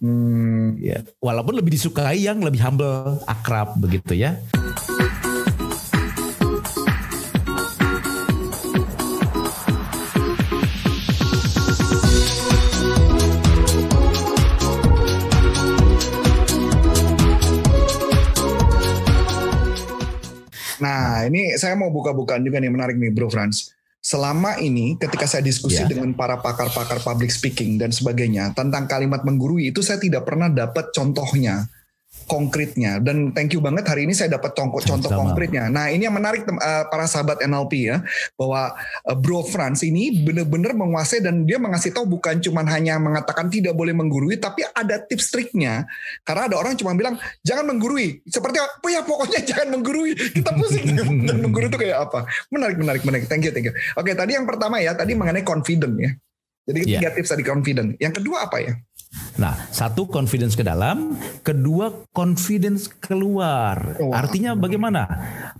Hmm. 0.00 0.76
Ya, 0.76 1.04
walaupun 1.20 1.56
lebih 1.56 1.72
disukai 1.72 2.24
yang 2.24 2.40
lebih 2.40 2.60
humble, 2.60 3.20
akrab 3.24 3.76
begitu 3.76 4.12
ya. 4.12 4.36
Nah, 21.20 21.28
ini 21.28 21.52
saya 21.60 21.76
mau 21.76 21.92
buka-bukaan 21.92 22.40
juga 22.40 22.56
nih 22.56 22.72
menarik 22.72 22.96
nih 22.96 23.12
Bro 23.12 23.28
Franz. 23.28 23.76
Selama 24.00 24.56
ini 24.56 24.96
ketika 24.96 25.28
saya 25.28 25.44
diskusi 25.44 25.76
Ya. 25.76 25.84
dengan 25.84 26.16
para 26.16 26.40
pakar-pakar 26.40 27.04
public 27.04 27.28
speaking 27.28 27.76
dan 27.76 27.92
sebagainya 27.92 28.56
tentang 28.56 28.88
kalimat 28.88 29.20
menggurui 29.28 29.68
itu 29.68 29.84
saya 29.84 30.00
tidak 30.00 30.24
pernah 30.24 30.48
dapat 30.48 30.88
contohnya 30.96 31.68
konkretnya 32.30 33.02
dan 33.02 33.34
thank 33.34 33.50
you 33.50 33.58
banget 33.58 33.82
hari 33.90 34.06
ini 34.06 34.14
saya 34.14 34.38
dapat 34.38 34.54
contoh 34.54 34.78
contoh 34.78 35.10
Sama. 35.10 35.18
konkretnya. 35.26 35.66
Nah, 35.66 35.90
ini 35.90 36.06
yang 36.06 36.14
menarik 36.14 36.46
eh, 36.46 36.84
para 36.86 37.10
sahabat 37.10 37.42
NLP 37.42 37.90
ya 37.90 37.98
bahwa 38.38 38.78
eh, 39.10 39.16
Bro 39.18 39.50
Franz 39.50 39.82
ini 39.82 40.22
benar-benar 40.22 40.78
menguasai 40.78 41.18
dan 41.18 41.42
dia 41.42 41.58
mengasih 41.58 41.90
tahu 41.90 42.06
bukan 42.06 42.38
cuman 42.38 42.70
hanya 42.70 43.02
mengatakan 43.02 43.50
tidak 43.50 43.74
boleh 43.74 43.90
menggurui 43.90 44.38
tapi 44.38 44.62
ada 44.62 45.02
tips 45.02 45.34
triknya. 45.34 45.90
Karena 46.22 46.46
ada 46.46 46.56
orang 46.62 46.78
cuma 46.78 46.94
bilang 46.94 47.18
jangan 47.42 47.66
menggurui. 47.66 48.22
Seperti 48.30 48.62
apa 48.62 48.86
ya 48.86 49.02
pokoknya 49.02 49.40
jangan 49.50 49.68
menggurui. 49.74 50.14
Kita 50.14 50.54
pusing 50.54 50.94
dan 51.26 51.36
menggurui 51.44 51.66
itu 51.66 51.78
kayak 51.82 51.98
apa? 52.06 52.30
Menarik 52.54 52.78
menarik 52.78 53.02
menarik. 53.02 53.26
Thank 53.26 53.50
you 53.50 53.52
thank 53.52 53.66
you. 53.66 53.74
Oke, 53.98 54.14
tadi 54.14 54.38
yang 54.38 54.46
pertama 54.46 54.78
ya 54.78 54.94
tadi 54.94 55.18
mengenai 55.18 55.42
confident 55.42 55.98
ya. 55.98 56.14
Jadi 56.70 56.80
Iya. 56.86 56.98
tiga 57.02 57.10
tips 57.18 57.30
tadi 57.34 57.42
confident. 57.42 57.98
Yang 57.98 58.22
kedua 58.22 58.46
apa 58.46 58.62
ya? 58.62 58.78
Nah, 59.40 59.56
satu 59.72 60.04
confidence 60.04 60.52
ke 60.52 60.60
dalam, 60.60 61.16
kedua 61.40 62.04
confidence 62.12 62.92
keluar. 62.92 63.96
Artinya 64.12 64.52
bagaimana? 64.52 65.08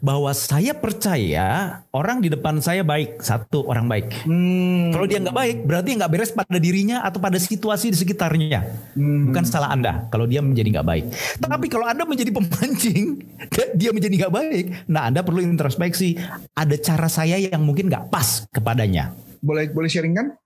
Bahwa 0.04 0.36
saya 0.36 0.76
percaya 0.76 1.80
orang 1.88 2.20
di 2.20 2.28
depan 2.28 2.60
saya 2.60 2.84
baik, 2.84 3.24
satu 3.24 3.64
orang 3.64 3.88
baik. 3.88 4.28
Hmm. 4.28 4.92
Kalau 4.92 5.06
dia 5.08 5.18
nggak 5.24 5.32
baik, 5.32 5.56
berarti 5.64 5.88
nggak 5.96 6.12
beres 6.12 6.30
pada 6.36 6.60
dirinya 6.60 7.00
atau 7.00 7.24
pada 7.24 7.40
situasi 7.40 7.88
di 7.88 7.96
sekitarnya. 7.96 8.60
Hmm. 9.00 9.32
Bukan 9.32 9.44
salah 9.48 9.72
Anda 9.72 10.04
kalau 10.12 10.28
dia 10.28 10.44
menjadi 10.44 10.76
nggak 10.76 10.86
baik. 10.86 11.04
Tapi 11.40 11.66
kalau 11.72 11.88
Anda 11.88 12.04
menjadi 12.04 12.30
pemancing, 12.36 13.24
dia 13.80 13.90
menjadi 13.96 14.28
nggak 14.28 14.34
baik, 14.34 14.64
nah 14.92 15.08
Anda 15.08 15.24
perlu 15.24 15.40
introspeksi. 15.40 16.20
Ada 16.52 16.76
cara 16.76 17.08
saya 17.08 17.40
yang 17.40 17.64
mungkin 17.64 17.88
nggak 17.88 18.12
pas 18.12 18.44
kepadanya. 18.52 19.16
Boleh 19.40 19.72
boleh 19.72 19.88
sharing 19.88 20.12
kan? 20.12 20.36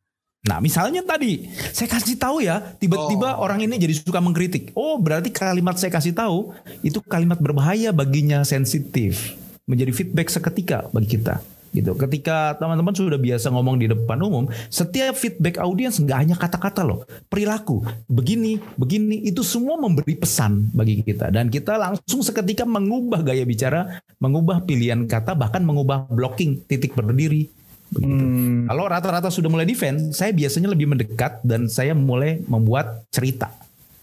Nah, 0.44 0.60
misalnya 0.60 1.00
tadi 1.00 1.48
saya 1.72 1.88
kasih 1.88 2.20
tahu 2.20 2.44
ya, 2.44 2.60
tiba-tiba 2.76 3.40
Oh. 3.40 3.48
orang 3.48 3.64
ini 3.64 3.80
jadi 3.80 3.96
suka 3.96 4.20
mengkritik. 4.20 4.76
Oh, 4.76 5.00
berarti 5.00 5.32
kalimat 5.32 5.80
saya 5.80 5.88
kasih 5.88 6.12
tahu 6.12 6.52
itu 6.84 7.00
kalimat 7.00 7.40
berbahaya 7.40 7.96
baginya 7.96 8.44
sensitif, 8.44 9.32
menjadi 9.64 9.96
feedback 9.96 10.28
seketika 10.28 10.84
bagi 10.92 11.16
kita. 11.16 11.40
Gitu. 11.74 11.90
Ketika 11.98 12.54
teman-teman 12.54 12.94
sudah 12.94 13.18
biasa 13.18 13.50
ngomong 13.50 13.82
di 13.82 13.90
depan 13.90 14.20
umum, 14.22 14.46
setiap 14.70 15.18
feedback 15.18 15.58
audiens 15.58 15.98
nggak 15.98 16.18
hanya 16.22 16.36
kata-kata 16.38 16.86
loh, 16.86 17.02
perilaku, 17.26 17.82
begini, 18.06 18.62
begini, 18.78 19.26
itu 19.26 19.42
semua 19.42 19.74
memberi 19.80 20.14
pesan 20.14 20.70
bagi 20.70 21.02
kita 21.02 21.34
dan 21.34 21.50
kita 21.50 21.74
langsung 21.74 22.22
seketika 22.22 22.62
mengubah 22.62 23.26
gaya 23.26 23.42
bicara, 23.42 23.98
mengubah 24.22 24.62
pilihan 24.62 25.08
kata, 25.08 25.34
bahkan 25.34 25.66
mengubah 25.66 26.06
blocking 26.12 26.62
titik 26.68 26.94
berdiri. 26.94 27.63
Hmm. 27.98 28.66
Kalau 28.66 28.84
rata-rata 28.86 29.28
sudah 29.28 29.46
mulai 29.46 29.64
defend, 29.64 30.10
saya 30.10 30.34
biasanya 30.34 30.72
lebih 30.72 30.90
mendekat 30.90 31.44
dan 31.44 31.68
saya 31.68 31.92
mulai 31.92 32.40
membuat 32.44 33.06
cerita. 33.12 33.52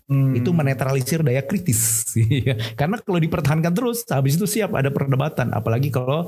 Hmm. 0.06 0.36
Itu 0.36 0.52
menetralisir 0.52 1.24
daya 1.24 1.40
kritis. 1.42 2.12
Karena 2.80 3.00
kalau 3.00 3.20
dipertahankan 3.20 3.72
terus, 3.72 4.04
habis 4.08 4.36
itu 4.36 4.44
siap 4.46 4.76
ada 4.76 4.92
perdebatan. 4.92 5.56
Apalagi 5.56 5.88
kalau 5.88 6.28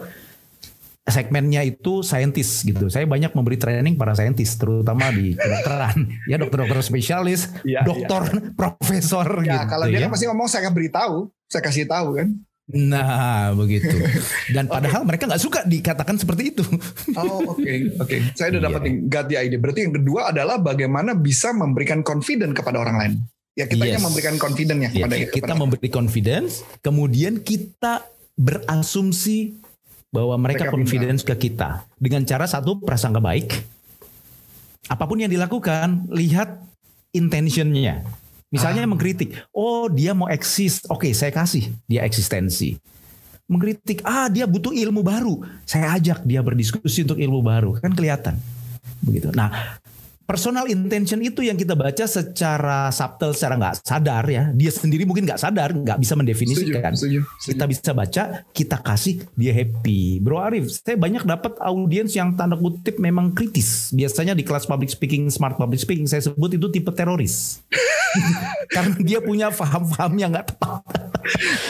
segmennya 1.03 1.67
itu 1.67 1.99
saintis 1.99 2.63
gitu. 2.63 2.87
Saya 2.87 3.03
banyak 3.03 3.35
memberi 3.35 3.59
training 3.59 3.99
para 3.99 4.15
saintis, 4.15 4.55
terutama 4.55 5.11
di 5.11 5.35
kedokteran. 5.39 6.07
ya 6.31 6.39
dokter-dokter 6.39 6.79
spesialis, 6.79 7.51
Iya, 7.67 7.83
dokter, 7.83 8.23
profesor 8.59 9.27
Ya, 9.43 9.59
gitu 9.59 9.65
kalau 9.67 9.85
dia 9.91 9.99
ya. 9.99 10.07
kan 10.07 10.11
pasti 10.15 10.25
ngomong 10.31 10.47
saya 10.47 10.63
akan 10.63 10.73
beritahu, 10.73 11.15
saya 11.51 11.59
kasih 11.61 11.85
tahu 11.91 12.07
kan. 12.15 12.27
Nah, 12.63 13.51
begitu. 13.51 13.91
Dan 14.55 14.71
padahal 14.71 15.03
mereka 15.03 15.27
nggak 15.27 15.43
suka 15.43 15.67
dikatakan 15.67 16.15
seperti 16.15 16.55
itu. 16.55 16.63
Oh 17.13 17.53
oke 17.53 17.73
oke. 17.99 18.15
Saya 18.33 18.55
udah 18.55 18.61
Iya. 18.61 18.67
dapat 18.71 18.81
nih 18.83 18.93
got 19.11 19.25
the 19.27 19.35
idea. 19.35 19.59
Berarti 19.59 19.79
yang 19.83 19.95
kedua 19.95 20.31
adalah 20.31 20.55
bagaimana 20.57 21.11
bisa 21.11 21.51
memberikan 21.51 21.99
confident 22.01 22.55
kepada 22.55 22.79
orang 22.79 22.95
lain. 22.95 23.13
Ya 23.53 23.67
kita 23.67 23.83
Yes. 23.85 23.99
memberikan 23.99 24.39
confidentnya 24.39 24.89
Ya, 24.89 25.05
kepada 25.05 25.15
kita 25.19 25.35
kepada- 25.43 25.59
memberi 25.59 25.89
confidence, 25.91 26.51
kemudian 26.79 27.43
kita 27.43 28.01
berasumsi 28.33 29.59
bahwa 30.09 30.39
mereka, 30.39 30.65
Mereka 30.65 30.73
confidence 30.73 31.21
ke 31.21 31.35
kita 31.35 31.83
dengan 31.97 32.23
cara 32.23 32.47
satu 32.47 32.79
prasangka 32.79 33.19
baik. 33.19 33.49
Apa 34.85 35.03
pun 35.03 35.19
yang 35.19 35.29
dilakukan, 35.29 36.07
lihat 36.09 36.63
intentionnya. 37.11 38.01
Misalnya 38.53 38.85
Ah. 38.85 38.89
mengkritik, 38.93 39.33
oh 39.49 39.89
dia 39.89 40.13
mau 40.13 40.29
eksis, 40.29 40.85
oke 40.85 41.09
saya 41.17 41.33
kasih 41.33 41.73
dia 41.89 42.05
eksistensi. 42.05 42.77
Mengkritik, 43.49 44.05
ah 44.05 44.29
dia 44.29 44.45
butuh 44.45 44.71
ilmu 44.71 45.01
baru, 45.01 45.41
saya 45.65 45.97
ajak 45.97 46.21
dia 46.21 46.39
berdiskusi 46.45 47.01
untuk 47.01 47.17
ilmu 47.17 47.41
baru, 47.41 47.81
kan 47.81 47.91
kelihatan. 47.91 48.37
Begitu. 49.01 49.33
Nah, 49.33 49.81
personal 50.33 50.65
intention 50.65 51.21
itu 51.21 51.45
yang 51.45 51.53
kita 51.53 51.77
baca 51.77 52.09
secara 52.09 52.89
subtle, 52.89 53.37
secara 53.37 53.53
nggak 53.53 53.85
sadar 53.85 54.25
ya. 54.25 54.49
Dia 54.57 54.73
sendiri 54.73 55.05
mungkin 55.05 55.29
nggak 55.29 55.37
sadar, 55.37 55.77
nggak 55.77 56.01
bisa 56.01 56.17
mendefinisikan. 56.17 56.97
Setuju, 56.97 57.21
setuju, 57.21 57.37
setuju. 57.37 57.49
Kita 57.53 57.63
bisa 57.69 57.91
baca, 57.93 58.23
kita 58.49 58.77
kasih 58.81 59.21
dia 59.37 59.53
happy. 59.53 60.17
Bro 60.25 60.41
Arif, 60.41 60.73
saya 60.73 60.97
banyak 60.97 61.21
dapat 61.21 61.53
audiens 61.61 62.17
yang 62.17 62.33
tanda 62.33 62.57
kutip 62.57 62.97
memang 62.97 63.37
kritis. 63.37 63.93
Biasanya 63.93 64.33
di 64.33 64.41
kelas 64.41 64.65
public 64.65 64.89
speaking, 64.89 65.29
smart 65.29 65.53
public 65.53 65.77
speaking, 65.77 66.09
saya 66.09 66.25
sebut 66.25 66.57
itu 66.57 66.65
tipe 66.73 66.89
teroris. 66.89 67.61
Karena 68.73 68.97
dia 69.05 69.21
punya 69.21 69.53
paham-paham 69.53 70.17
yang 70.17 70.33
nggak 70.33 70.57
tepat. 70.57 71.02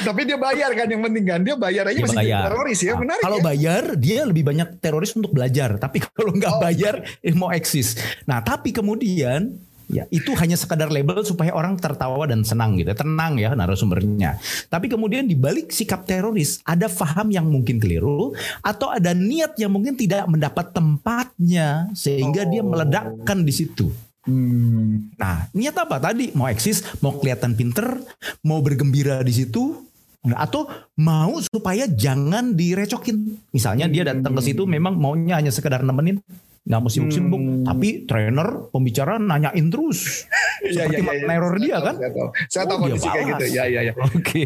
Tapi 0.04 0.22
dia 0.24 0.38
bayar 0.38 0.70
kan 0.72 0.88
yang 0.88 1.02
penting 1.02 1.24
kan. 1.24 1.40
Dia 1.42 1.56
bayar 1.56 1.84
aja 1.88 1.96
Dia 1.96 2.06
masih 2.06 2.20
bayar. 2.20 2.42
teroris 2.48 2.80
ya. 2.80 2.92
Nah, 2.92 3.00
Menarik 3.00 3.24
Kalau 3.24 3.38
ya. 3.38 3.44
bayar, 3.44 3.84
dia 3.96 4.20
lebih 4.24 4.44
banyak 4.44 4.70
teroris 4.78 5.12
untuk 5.14 5.32
belajar. 5.32 5.70
Tapi 5.78 5.98
kalau 6.10 6.32
nggak 6.32 6.54
Oh. 6.54 6.62
bayar, 6.62 6.96
eh, 7.20 7.34
mau 7.34 7.50
eksis. 7.50 7.96
Nah, 8.24 8.40
tapi 8.40 8.70
kemudian 8.70 9.58
ya 9.84 10.08
itu 10.10 10.32
hanya 10.34 10.56
sekadar 10.56 10.88
label 10.88 11.22
supaya 11.22 11.52
orang 11.52 11.76
tertawa 11.76 12.24
dan 12.24 12.42
senang 12.42 12.80
gitu. 12.80 12.90
Tenang 12.94 13.36
ya 13.36 13.52
narasumbernya. 13.52 14.40
Tapi 14.66 14.88
kemudian 14.88 15.24
di 15.24 15.36
balik 15.36 15.70
sikap 15.70 16.04
teroris 16.04 16.64
ada 16.64 16.88
faham 16.88 17.30
yang 17.30 17.46
mungkin 17.46 17.78
keliru 17.78 18.32
atau 18.60 18.90
ada 18.90 19.12
niat 19.12 19.54
yang 19.56 19.70
mungkin 19.70 19.94
tidak 19.94 20.24
mendapat 20.26 20.72
tempatnya 20.72 21.92
sehingga 21.94 22.44
dia 22.44 22.62
Oh. 22.62 22.70
meledakkan 22.70 23.44
di 23.44 23.52
situ. 23.52 23.92
Hmm. 24.24 25.12
Nah, 25.20 25.51
niat 25.51 25.75
apa 25.75 26.00
tadi? 26.00 26.32
Mau 26.32 26.48
eksis, 26.48 27.00
mau 27.03 27.20
kelihatan 27.20 27.60
pinter, 27.60 28.00
mau 28.48 28.63
bergembira 28.63 29.20
di 29.20 29.36
situ, 29.36 29.84
atau 30.32 30.72
mau 30.96 31.36
supaya 31.44 31.84
jangan 31.92 32.56
direcokin. 32.56 33.36
Misalnya 33.51 33.92
dia 33.92 34.08
datang 34.08 34.32
ke 34.39 34.42
situ 34.42 34.63
memang 34.63 34.96
maunya 34.96 35.36
hanya 35.36 35.51
sekedar 35.51 35.84
nemenin, 35.84 36.24
nggak 36.63 36.79
mau 36.79 36.88
sibuk-sibuk, 36.88 37.41
Hmm. 37.43 37.63
tapi 37.67 38.08
trainer 38.08 38.72
pembicara 38.72 39.20
nanyain 39.20 39.67
terus. 39.67 40.00
Iya, 40.63 40.88
Seperti 40.88 41.03
iya, 41.03 41.12
iya. 41.12 41.27
neror 41.27 41.51
Saya 41.51 41.60
dia 41.60 41.75
tahu, 41.75 41.84
kan? 41.84 41.96
Saya 42.00 42.12
tahu, 42.15 42.27
saya 42.48 42.63
tahu 42.63 42.72
Oh, 42.72 42.79
dia 42.79 42.84
kondisi 42.88 43.08
kayak 43.12 43.25
gitu. 43.27 43.46
Ya, 43.51 43.63
ya, 43.67 43.82
ya. 43.84 43.93
Oke. 44.00 44.46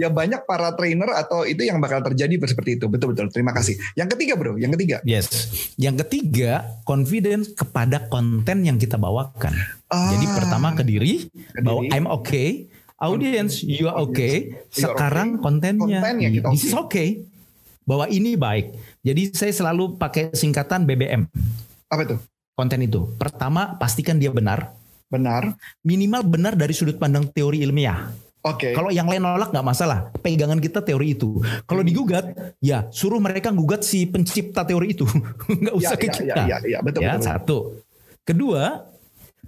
Ya 0.00 0.08
banyak 0.08 0.40
para 0.48 0.72
trainer 0.72 1.10
atau 1.12 1.44
itu 1.44 1.60
yang 1.60 1.76
bakal 1.76 2.00
terjadi 2.00 2.40
seperti 2.40 2.80
itu. 2.80 2.88
Betul 2.88 3.12
betul. 3.12 3.28
Terima 3.28 3.52
kasih. 3.52 3.76
Yang 3.92 4.16
ketiga 4.16 4.40
bro, 4.40 4.56
yang 4.56 4.72
ketiga. 4.72 5.04
Yes. 5.04 5.28
Yang 5.76 6.08
ketiga, 6.08 6.64
confidence 6.88 7.52
kepada 7.52 8.08
konten 8.08 8.64
yang 8.64 8.80
kita 8.80 8.96
bawakan. 8.96 9.52
Ah. 9.92 10.08
Jadi 10.16 10.24
pertama 10.32 10.72
ke 10.72 10.88
diri, 10.88 11.28
Ke 11.28 11.60
bahwa 11.60 11.84
diri. 11.84 11.92
I'm 11.92 12.08
okay, 12.16 12.48
audience 12.96 13.60
you 13.60 13.92
are 13.92 14.00
okay. 14.08 14.64
Sekarang 14.72 15.36
okay. 15.36 15.42
kontennya, 15.44 16.00
Kontennya 16.00 16.28
kita 16.32 16.46
this 16.48 16.64
is 16.64 16.72
okay. 16.72 17.28
Okay. 17.88 17.96
Bahwa 17.96 18.04
ini 18.12 18.36
baik. 18.36 18.76
Jadi 19.00 19.32
saya 19.32 19.50
selalu 19.50 19.96
pakai 19.96 20.36
singkatan 20.36 20.84
BBM. 20.84 21.24
Apa 21.88 22.04
itu? 22.04 22.16
Konten 22.52 22.84
itu. 22.84 23.08
Pertama, 23.16 23.80
pastikan 23.80 24.20
dia 24.20 24.28
benar. 24.28 24.76
Benar. 25.08 25.56
Minimal 25.80 26.20
benar 26.28 26.52
dari 26.52 26.76
sudut 26.76 27.00
pandang 27.00 27.24
teori 27.24 27.64
ilmiah. 27.64 28.12
Oke. 28.44 28.76
Kalau 28.76 28.92
yang 28.92 29.08
lain 29.08 29.24
nolak 29.24 29.50
nggak 29.50 29.64
masalah. 29.66 30.12
Pegangan 30.20 30.60
kita 30.60 30.84
teori 30.84 31.16
itu. 31.16 31.40
Kalau 31.64 31.80
Hmm. 31.80 31.88
digugat, 31.88 32.24
ya 32.60 32.86
suruh 32.92 33.18
mereka 33.18 33.48
gugat 33.50 33.82
si 33.82 34.04
pencipta 34.04 34.62
teori 34.62 34.92
itu. 34.92 35.08
Nggak 35.48 35.74
usah 35.74 35.96
Ya, 35.96 36.00
ke 36.00 36.06
ya, 36.06 36.12
kita. 36.12 36.34
ya, 36.36 36.44
ya, 36.44 36.56
ya, 36.60 36.78
betul, 36.84 37.00
ya, 37.02 37.12
betul. 37.16 37.24
satu. 37.24 37.58
Kedua, 38.22 38.84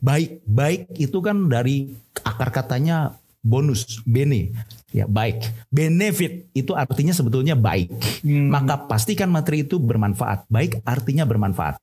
baik. 0.00 0.40
Baik 0.42 0.80
itu 0.97 1.18
kan 1.20 1.37
dari 1.47 1.92
akar 2.25 2.50
katanya 2.50 3.19
bonus, 3.40 4.04
bene. 4.04 4.52
Ya, 4.92 5.09
baik. 5.09 5.49
Benefit 5.73 6.52
itu 6.52 6.73
artinya 6.76 7.14
sebetulnya 7.16 7.56
baik. 7.56 7.92
Hmm. 8.25 8.52
Maka 8.52 8.87
pastikan 8.87 9.32
materi 9.32 9.64
itu 9.64 9.80
bermanfaat. 9.80 10.47
Baik 10.52 10.85
artinya 10.85 11.25
bermanfaat. 11.25 11.80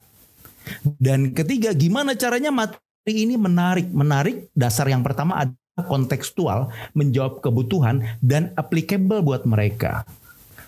Dan 0.99 1.31
ketiga, 1.31 1.71
gimana 1.71 2.13
caranya 2.13 2.51
materi 2.51 3.13
ini 3.13 3.39
menarik, 3.39 3.87
menarik. 3.89 4.51
Dasar 4.51 4.91
yang 4.91 5.01
pertama 5.01 5.39
adalah 5.47 5.85
kontekstual, 5.87 6.73
menjawab 6.91 7.39
kebutuhan 7.39 8.03
dan 8.19 8.51
applicable 8.59 9.23
buat 9.23 9.47
mereka. 9.47 10.03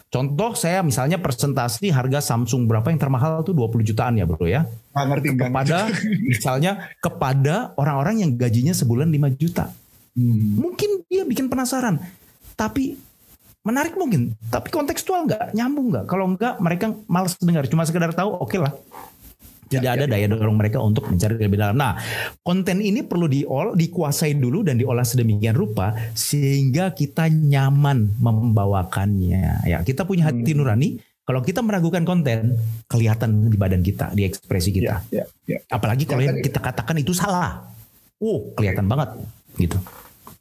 Contoh 0.10 0.58
saya 0.58 0.82
misalnya 0.82 1.22
presentasi 1.22 1.94
harga 1.94 2.18
Samsung 2.34 2.66
berapa 2.66 2.90
yang 2.90 2.98
termahal 2.98 3.46
tuh 3.46 3.54
20 3.54 3.94
jutaan 3.94 4.18
ya 4.18 4.26
bro 4.26 4.42
ya. 4.50 4.66
Nggak 4.98 5.06
ngerti 5.06 5.28
Kepada 5.38 5.78
misalnya 6.26 6.72
kepada 6.98 7.78
orang-orang 7.78 8.26
yang 8.26 8.32
gajinya 8.34 8.74
sebulan 8.74 9.06
5 9.06 9.38
juta. 9.38 9.70
Hmm. 10.14 10.58
Mungkin 10.58 11.06
dia 11.10 11.24
bikin 11.24 11.48
penasaran. 11.48 12.00
Tapi 12.54 12.96
menarik 13.62 13.94
mungkin. 13.96 14.34
Tapi 14.50 14.68
kontekstual 14.70 15.28
nggak? 15.28 15.54
Nyambung 15.54 15.92
nggak? 15.92 16.06
Kalau 16.08 16.26
nggak 16.34 16.54
mereka 16.60 16.86
malas 17.06 17.36
dengar. 17.38 17.68
Cuma 17.68 17.86
sekedar 17.86 18.12
tahu 18.12 18.34
oke 18.36 18.58
lah. 18.58 18.74
Tidak 19.70 19.86
Ya, 19.86 19.94
ada 19.94 20.10
ya, 20.10 20.18
daya 20.18 20.26
dorong 20.26 20.58
mereka 20.58 20.82
untuk 20.82 21.06
mencari 21.06 21.38
lebih 21.38 21.62
dalam. 21.62 21.78
Nah, 21.78 21.94
konten 22.42 22.82
ini 22.82 23.06
perlu 23.06 23.30
diol, 23.30 23.78
dikuasai 23.78 24.34
dulu 24.34 24.66
dan 24.66 24.82
diolah 24.82 25.06
sedemikian 25.06 25.54
rupa 25.54 25.94
sehingga 26.18 26.90
kita 26.90 27.30
nyaman 27.30 28.18
membawakannya. 28.18 29.70
Ya, 29.70 29.78
kita 29.86 30.10
punya 30.10 30.34
hati 30.34 30.58
Hmm. 30.58 30.66
nurani. 30.66 30.98
Kalau 31.22 31.46
kita 31.46 31.62
meragukan 31.62 32.02
konten, 32.02 32.58
kelihatan 32.90 33.54
di 33.54 33.58
badan 33.62 33.86
kita, 33.86 34.10
di 34.18 34.26
ekspresi 34.26 34.74
kita. 34.74 35.06
Ya, 35.14 35.22
ya, 35.22 35.26
ya. 35.46 35.58
Apalagi 35.70 36.10
kalau 36.10 36.26
Ya, 36.26 36.34
yang 36.34 36.42
tadi- 36.42 36.50
kita 36.50 36.60
katakan 36.66 36.98
itu 36.98 37.14
salah. 37.14 37.70
Oh, 38.18 38.50
kelihatan 38.58 38.90
banget 38.90 39.22
gitu. 39.60 39.78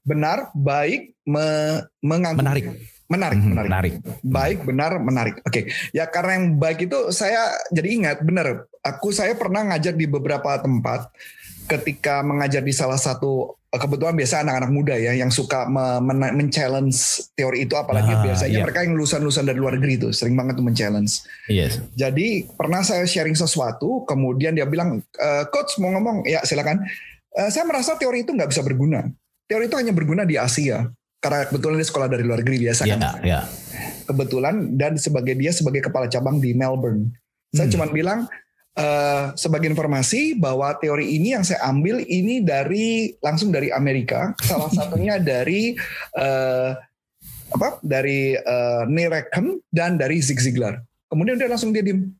Benar, 0.07 0.55
baik, 0.55 1.13
me, 1.27 1.45
Menarik. 2.01 2.97
Menarik, 3.09 3.41
Mhm, 3.41 3.49
menarik. 3.57 3.69
menarik. 3.73 3.95
Baik, 4.21 4.59
benar, 4.69 4.93
menarik. 5.01 5.37
Oke, 5.41 5.73
ya 5.97 6.05
karena 6.13 6.37
yang 6.37 6.61
baik 6.61 6.93
itu 6.93 7.09
saya 7.09 7.57
jadi 7.73 7.89
ingat 7.89 8.21
benar. 8.21 8.69
Aku 8.85 9.17
saya 9.17 9.33
pernah 9.33 9.65
ngajar 9.65 9.97
di 9.97 10.05
beberapa 10.05 10.61
tempat. 10.61 11.09
Ketika 11.69 12.21
mengajar 12.21 12.61
di 12.61 12.73
salah 12.73 12.97
satu 13.01 13.57
kebetulan 13.69 14.17
biasa 14.17 14.41
anak-anak 14.41 14.73
muda 14.73 14.97
ya 14.97 15.13
yang 15.13 15.29
suka 15.29 15.69
me- 15.69 16.01
men- 16.01 16.37
men-challenge 16.37 16.97
teori 17.37 17.65
itu, 17.65 17.77
apalagi 17.77 18.13
Ah, 18.13 18.25
biasanya 18.25 18.61
iya. 18.61 18.65
mereka 18.65 18.81
yang 18.85 18.97
lulusan-lulusan 18.97 19.45
dari 19.45 19.57
luar 19.61 19.77
negeri 19.77 20.01
itu 20.01 20.09
sering 20.13 20.37
banget 20.37 20.57
tuh 20.57 20.65
men-challenge. 20.65 21.13
Yes. 21.49 21.81
Jadi 21.93 22.49
pernah 22.57 22.81
saya 22.81 23.05
sharing 23.05 23.37
sesuatu, 23.37 24.05
kemudian 24.05 24.57
dia 24.57 24.65
bilang, 24.65 25.01
"E, 25.01 25.29
coach 25.49 25.77
mau 25.81 25.93
ngomong, 25.93 26.25
ya 26.25 26.41
silakan. 26.45 26.85
"E, 27.38 27.47
saya 27.49 27.62
merasa 27.62 27.95
teori 27.95 28.26
itu 28.26 28.35
nggak 28.35 28.50
bisa 28.50 28.66
berguna. 28.66 29.07
Teori 29.47 29.71
itu 29.71 29.76
hanya 29.78 29.95
berguna 29.95 30.26
di 30.26 30.35
Asia. 30.35 30.90
Karena 31.18 31.47
kebetulan 31.47 31.78
dia 31.78 31.88
sekolah 31.88 32.09
dari 32.11 32.23
luar 32.23 32.38
negeri 32.42 32.59
biasa 32.66 32.83
Ya, 32.87 32.95
kan 32.95 33.18
ya. 33.26 33.40
kebetulan 34.07 34.54
dan 34.78 34.95
sebagai 34.99 35.35
dia 35.35 35.50
sebagai 35.50 35.83
kepala 35.83 36.07
cabang 36.07 36.38
di 36.38 36.54
Melbourne. 36.54 37.11
Saya 37.50 37.66
Hmm. 37.66 37.75
cuma 37.75 37.87
bilang 37.90 38.21
eh, 38.78 39.25
sebagai 39.35 39.66
informasi 39.66 40.38
bahwa 40.38 40.71
teori 40.78 41.18
ini 41.18 41.35
yang 41.35 41.42
saya 41.42 41.59
ambil 41.66 41.99
ini 42.07 42.38
dari 42.38 43.11
langsung 43.18 43.50
dari 43.50 43.75
Amerika. 43.75 44.30
Salah 44.38 44.71
satunya 44.71 45.18
dari 45.35 45.75
eh, 46.14 46.71
apa? 47.49 47.80
Dari 47.80 48.37
uh, 48.37 48.85
Neil 48.87 49.09
dan 49.73 49.97
dari 49.97 50.21
Zig 50.21 50.37
Ziglar. 50.38 50.78
Kemudian 51.09 51.40
dia 51.40 51.49
langsung 51.49 51.73
dia 51.73 51.80
diem. 51.83 52.12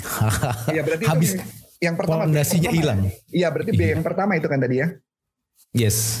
Iya 0.72 0.80
berarti 0.86 1.04
itu 1.04 1.10
Habis 1.10 1.30
yang 1.80 1.96
pertama. 1.96 2.24
Pondasinya 2.24 2.68
pertama. 2.68 2.78
hilang. 2.78 3.00
Iya 3.26 3.48
berarti 3.48 3.70
B 3.72 3.80
Iya. 3.80 3.88
yang 3.90 4.04
pertama 4.04 4.32
itu 4.36 4.46
kan 4.46 4.58
tadi 4.58 4.76
ya. 4.76 4.88
Yes. 5.72 6.20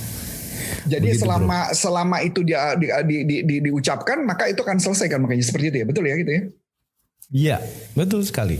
Jadi 0.82 1.12
Begitu, 1.12 1.22
selama 1.22 1.58
selama 1.70 2.16
itu 2.20 2.40
dia 2.40 2.72
di, 2.74 2.88
di, 3.04 3.16
di, 3.22 3.36
di- 3.44 3.62
diucapkan 3.62 4.24
maka 4.24 4.48
itu 4.48 4.60
akan 4.60 4.80
selesai 4.80 5.06
kan 5.06 5.20
makanya 5.20 5.44
seperti 5.44 5.68
itu 5.68 5.78
ya 5.78 5.86
betul 5.86 6.04
ya 6.04 6.16
gitu 6.16 6.32
ya. 6.32 6.42
Iya, 7.30 7.56
betul 7.94 8.26
sekali. 8.26 8.58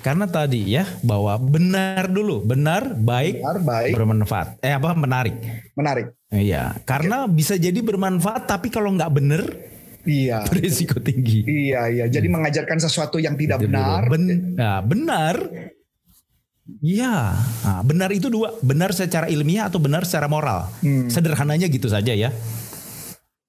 Karena 0.00 0.24
tadi 0.24 0.72
ya 0.72 0.88
bahwa 1.02 1.36
benar 1.36 2.08
dulu, 2.08 2.40
benar, 2.40 2.96
baik, 2.96 3.44
Benar, 3.44 3.58
baik, 3.60 3.92
bermanfaat. 3.92 4.48
Eh 4.58 4.72
apa 4.72 4.94
menarik? 4.94 5.36
menarik. 5.74 6.16
Iya, 6.28 6.80
karena 6.82 7.28
bisa 7.28 7.54
jadi 7.54 7.76
bermanfaat 7.76 8.46
tapi 8.46 8.70
kalau 8.70 8.88
nggak 8.90 9.12
benar 9.12 9.42
Iya. 10.06 10.44
berisiko 10.48 10.96
tinggi. 10.96 11.44
Iya, 11.44 11.90
iya. 11.90 12.04
Jadi 12.06 12.24
mengajarkan 12.26 12.78
sesuatu 12.78 13.18
yang 13.18 13.34
tidak 13.34 13.60
benar. 13.60 14.06
Ben- 14.06 14.54
nah, 14.54 14.80
benar. 14.80 15.34
Iya, 16.82 17.38
nah, 17.62 17.80
benar 17.86 18.10
itu 18.10 18.26
dua, 18.26 18.50
benar 18.58 18.90
secara 18.90 19.30
ilmiah 19.30 19.70
atau 19.70 19.78
benar 19.78 20.02
secara 20.02 20.26
moral. 20.26 20.66
Hmm. 20.82 21.06
Sederhananya 21.06 21.70
gitu 21.70 21.86
saja 21.86 22.10
ya. 22.10 22.34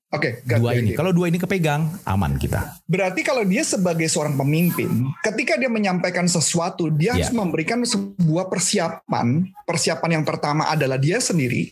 Oke, 0.07 0.39
got 0.47 0.63
Dua 0.63 0.71
ini. 0.71 0.95
Kalau 0.95 1.11
dua 1.11 1.27
ini 1.27 1.35
kepegang, 1.35 1.99
aman 2.07 2.39
kita. 2.39 2.79
Berarti 2.87 3.27
kalau 3.27 3.43
dia 3.43 3.67
sebagai 3.67 4.07
seorang 4.07 4.39
pemimpin, 4.39 5.03
ketika 5.19 5.59
dia 5.59 5.67
menyampaikan 5.67 6.23
sesuatu, 6.31 6.87
dia 6.87 7.11
harus 7.11 7.27
Iya. 7.27 7.35
memberikan 7.35 7.83
sebuah 7.83 8.47
persiapan. 8.47 9.51
Persiapan 9.67 10.09
yang 10.21 10.23
pertama 10.23 10.71
adalah 10.71 10.95
dia 10.95 11.19
sendiri, 11.19 11.67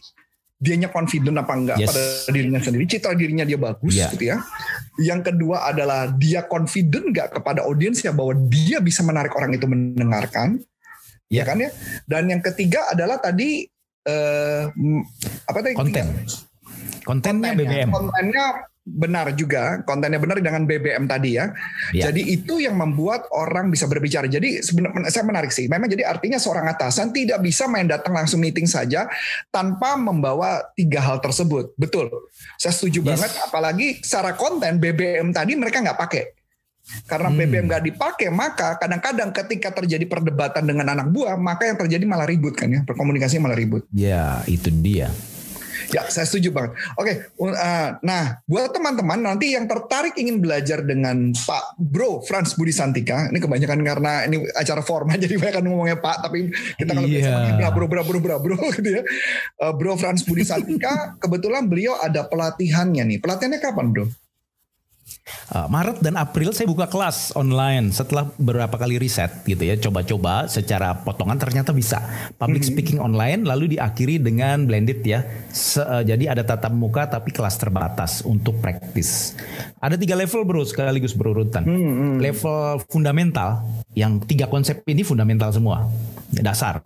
dianya 0.59 0.91
confident 0.91 1.39
apa 1.39 1.53
enggak 1.55 1.77
Yes. 1.79 1.87
pada 1.95 2.03
dirinya 2.35 2.59
sendiri, 2.59 2.83
citra 2.91 3.15
dirinya 3.15 3.47
dia 3.47 3.55
bagus 3.55 3.95
Iya. 3.95 4.11
gitu 4.11 4.23
ya. 4.35 4.43
Yang 4.99 5.31
kedua 5.31 5.71
adalah 5.71 6.11
dia 6.11 6.43
confident 6.43 7.15
nggak 7.15 7.39
kepada 7.39 7.63
audiensnya 7.63 8.11
bahwa 8.11 8.35
dia 8.51 8.83
bisa 8.83 8.99
menarik 8.99 9.31
orang 9.31 9.55
itu 9.55 9.63
mendengarkan, 9.63 10.59
ya 11.29 11.43
kan 11.43 11.57
ya. 11.61 11.69
Dan 12.05 12.29
yang 12.29 12.41
ketiga 12.41 12.91
adalah 12.91 13.17
tadi 13.21 13.65
eh, 14.05 14.63
apa 15.49 15.59
tadi? 15.61 15.73
Konten. 15.73 16.05
Kontennya 17.05 17.53
BBM. 17.53 17.89
Kontennya 17.93 18.45
benar 18.85 19.33
juga, 19.33 19.81
kontennya 19.81 20.21
benar 20.21 20.37
dengan 20.37 20.69
BBM 20.69 21.09
tadi 21.09 21.41
ya. 21.41 21.49
Ya. 21.89 22.09
Jadi 22.09 22.21
itu 22.37 22.61
yang 22.61 22.77
membuat 22.77 23.25
orang 23.33 23.73
bisa 23.73 23.89
berbicara. 23.89 24.29
Jadi 24.29 24.61
sebenarnya 24.61 25.09
saya 25.09 25.25
menarik 25.25 25.49
sih. 25.49 25.65
Memang 25.65 25.89
jadi 25.89 26.05
artinya 26.05 26.37
seorang 26.37 26.69
atasan 26.69 27.09
tidak 27.09 27.41
bisa 27.41 27.65
main 27.65 27.89
datang 27.89 28.13
langsung 28.13 28.45
meeting 28.45 28.69
saja 28.69 29.09
tanpa 29.49 29.97
membawa 29.97 30.61
tiga 30.77 31.01
hal 31.01 31.17
tersebut. 31.17 31.73
Betul. 31.81 32.13
Saya 32.61 32.77
setuju 32.77 33.01
Yes. 33.01 33.09
banget. 33.09 33.31
Apalagi 33.49 33.87
secara 34.05 34.37
konten 34.37 34.77
BBM 34.77 35.33
tadi 35.33 35.57
mereka 35.57 35.81
nggak 35.81 35.99
pakai. 36.05 36.34
Karena 37.09 37.29
Hmm. 37.33 37.37
BBM 37.37 37.65
nggak 37.65 37.83
dipakai, 37.91 38.27
maka 38.29 38.77
kadang-kadang 38.77 39.33
ketika 39.33 39.73
terjadi 39.73 40.05
perdebatan 40.05 40.63
dengan 40.69 40.93
anak 40.93 41.09
buah, 41.09 41.33
maka 41.35 41.65
yang 41.65 41.77
terjadi 41.77 42.05
malah 42.05 42.29
ribut 42.29 42.53
kan 42.53 42.69
ya, 42.69 42.81
berkomunikasi 42.85 43.41
malah 43.41 43.57
ribut. 43.57 43.85
Ya, 43.89 44.45
itu 44.45 44.69
dia. 44.69 45.09
Ya, 45.93 46.01
saya 46.09 46.25
setuju 46.25 46.49
banget. 46.49 46.71
Oke, 46.97 47.29
uh, 47.45 47.89
nah 48.01 48.41
buat 48.49 48.73
teman-teman 48.73 49.21
nanti 49.21 49.53
yang 49.53 49.69
tertarik 49.69 50.17
ingin 50.17 50.41
belajar 50.41 50.81
dengan 50.81 51.29
Pak 51.35 51.77
Bro 51.77 52.25
Franz 52.25 52.57
Budi 52.57 52.73
Santika, 52.73 53.29
ini 53.29 53.37
kebanyakan 53.37 53.79
karena 53.85 54.25
ini 54.25 54.41
acara 54.57 54.81
formal 54.81 55.19
jadi 55.23 55.37
banyak 55.37 55.61
ngomongnya 55.61 55.99
Pak, 56.01 56.25
tapi 56.25 56.49
kita 56.79 56.91
kalau 56.95 57.05
biasa 57.05 57.29
panggil 57.29 57.55
bra 57.59 57.69
bro 57.69 57.85
bra 57.85 58.01
bro 58.01 58.19
bra 58.19 58.35
bro 58.41 58.57
gitu 58.77 58.89
ya. 58.89 59.03
Uh, 59.61 59.73
bro 59.75 59.93
Franz 59.99 60.25
Budi 60.25 60.41
Santika, 60.41 60.93
kebetulan 61.21 61.69
beliau 61.69 61.97
ada 62.01 62.25
pelatihannya 62.25 63.03
nih. 63.05 63.17
Pelatihannya 63.21 63.59
kapan 63.61 63.93
Bro? 63.93 64.05
Uh, 65.53 65.69
Maret 65.69 66.01
dan 66.01 66.17
April 66.17 66.53
saya 66.53 66.65
buka 66.65 66.89
kelas 66.89 67.33
online. 67.37 67.93
Setelah 67.93 68.29
beberapa 68.37 68.77
kali 68.77 68.97
riset 68.97 69.45
gitu 69.45 69.61
ya 69.61 69.77
coba-coba 69.77 70.49
secara 70.49 71.01
potongan 71.05 71.37
ternyata 71.37 71.69
bisa. 71.73 72.01
Public 72.37 72.65
speaking 72.65 72.97
online 72.97 73.45
lalu 73.45 73.77
diakhiri 73.77 74.17
dengan 74.17 74.65
blended 74.65 75.05
ya. 75.05 75.21
Se- 75.53 75.85
uh, 75.85 76.01
jadi 76.01 76.33
ada 76.33 76.41
tatap 76.41 76.73
muka 76.73 77.05
tapi 77.05 77.29
kelas 77.29 77.57
terbatas 77.61 78.25
untuk 78.25 78.57
praktis. 78.57 79.37
Ada 79.81 79.97
tiga 79.97 80.17
level 80.17 80.41
bro 80.45 80.65
sekaligus 80.65 81.13
berurutan 81.13 81.61
level 82.17 82.81
fundamental 82.89 83.61
yang 83.93 84.17
tiga 84.25 84.49
konsep 84.49 84.81
ini 84.89 85.05
fundamental 85.05 85.53
semua 85.53 85.85
dasar. 86.41 86.83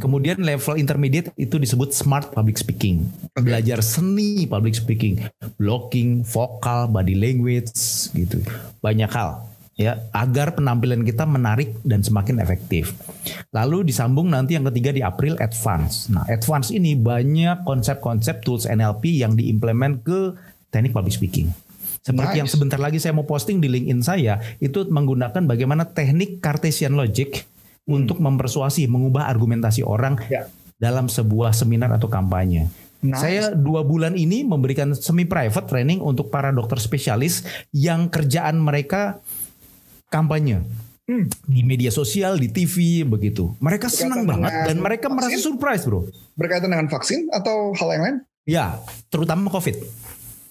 Kemudian 0.00 0.40
level 0.40 0.78
intermediate 0.80 1.34
itu 1.36 1.60
disebut 1.60 1.92
smart 1.92 2.32
public 2.32 2.56
speaking. 2.56 3.04
Belajar 3.36 3.84
seni 3.84 4.48
public 4.48 4.78
speaking. 4.78 5.20
Blocking 5.60 6.24
vokal 6.24 6.88
body 6.88 7.18
language 7.18 7.72
gitu. 8.14 8.40
Banyak 8.80 9.10
hal 9.12 9.48
ya. 9.78 10.02
Agar 10.12 10.58
penampilan 10.58 11.06
kita 11.06 11.24
menarik 11.24 11.76
dan 11.86 12.00
semakin 12.00 12.42
efektif. 12.42 12.92
Lalu 13.54 13.88
disambung 13.88 14.28
nanti 14.28 14.58
yang 14.58 14.66
ketiga 14.68 14.90
di 14.92 15.00
April 15.00 15.38
advance. 15.38 16.08
Nah 16.08 16.26
advance 16.28 16.74
ini 16.74 16.98
banyak 16.98 17.62
konsep-konsep 17.64 18.42
tools 18.44 18.64
NLP 18.64 19.22
yang 19.22 19.38
diimplement 19.38 20.02
ke 20.02 20.34
teknik 20.68 20.92
public 20.92 21.14
speaking. 21.14 21.48
Seperti 21.98 22.34
Nice. 22.34 22.40
yang 22.40 22.48
sebentar 22.48 22.80
lagi 22.80 22.98
saya 23.02 23.12
mau 23.12 23.26
posting 23.26 23.60
di 23.60 23.68
LinkedIn 23.68 24.00
saya 24.00 24.40
itu 24.62 24.86
menggunakan 24.86 25.44
bagaimana 25.44 25.84
teknik 25.84 26.40
Cartesian 26.40 26.94
logic 26.94 27.44
untuk 27.88 28.20
mempersuasi, 28.20 28.84
mengubah 28.84 29.26
argumentasi 29.26 29.80
orang 29.80 30.20
Ya. 30.28 30.44
dalam 30.76 31.08
sebuah 31.08 31.56
seminar 31.56 31.88
atau 31.90 32.06
kampanye. 32.06 32.68
Nice. 32.98 33.16
Saya 33.16 33.42
dua 33.54 33.80
bulan 33.82 34.14
ini 34.14 34.42
memberikan 34.42 34.90
semi 34.92 35.24
private 35.24 35.64
training 35.64 35.98
untuk 35.98 36.28
para 36.28 36.50
dokter 36.50 36.76
spesialis 36.76 37.46
yang 37.70 38.10
kerjaan 38.10 38.58
mereka 38.58 39.22
kampanye 40.08 40.62
Hmm. 41.08 41.24
di 41.48 41.64
media 41.64 41.88
sosial, 41.88 42.36
di 42.36 42.52
TV 42.52 43.00
begitu. 43.00 43.56
Mereka 43.58 43.88
senang 43.88 44.28
dengan 44.28 44.44
banget 44.44 44.68
dan 44.68 44.76
mereka 44.76 45.08
merasa 45.08 45.32
vaksin? 45.32 45.46
surprise, 45.56 45.82
bro. 45.88 46.04
Berkaitan 46.36 46.68
dengan 46.68 46.84
vaksin 46.84 47.32
atau 47.32 47.72
hal 47.72 47.88
yang 47.96 48.02
lain? 48.04 48.16
Ya, 48.44 48.76
terutama 49.08 49.48
COVID. 49.48 49.97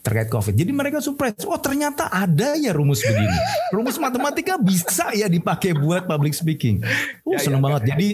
Terkait 0.07 0.31
COVID. 0.31 0.55
Jadi 0.55 0.71
mereka 0.71 1.03
surprise. 1.03 1.43
Oh 1.43 1.59
ternyata 1.59 2.07
ada 2.07 2.55
ya 2.55 2.71
rumus 2.71 3.03
begini. 3.03 3.35
Rumus 3.75 3.99
matematika 3.99 4.55
bisa 4.55 5.11
ya 5.11 5.27
dipakai 5.27 5.75
buat 5.75 6.07
public 6.07 6.31
speaking. 6.31 6.79
Oh 7.27 7.35
Ya, 7.35 7.43
seneng 7.43 7.59
ya, 7.59 7.65
banget. 7.67 7.81
ya. 7.83 7.87
Jadi 7.91 8.09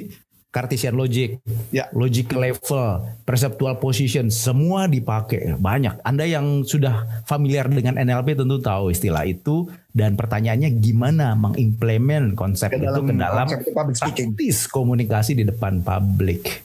Cartesian 0.53 0.93
logic, 0.93 1.41
Ya. 1.73 1.89
logic 1.97 2.29
level, 2.29 3.01
perceptual 3.25 3.81
position, 3.81 4.29
semua 4.29 4.85
dipakai 4.85 5.57
banyak. 5.57 5.97
Anda 6.05 6.29
yang 6.29 6.61
sudah 6.61 7.25
familiar 7.25 7.65
dengan 7.65 7.97
NLP 7.97 8.37
tentu 8.37 8.61
tahu 8.61 8.93
istilah 8.93 9.25
itu 9.25 9.65
dan 9.97 10.13
pertanyaannya 10.13 10.77
gimana 10.77 11.33
mengimplement 11.33 12.37
konsep 12.37 12.69
Ke 12.69 12.85
itu 12.85 13.01
ke 13.01 13.13
dalam 13.17 13.49
praktis 13.49 14.69
komunikasi 14.69 15.41
di 15.41 15.45
depan 15.49 15.81
publik. 15.81 16.61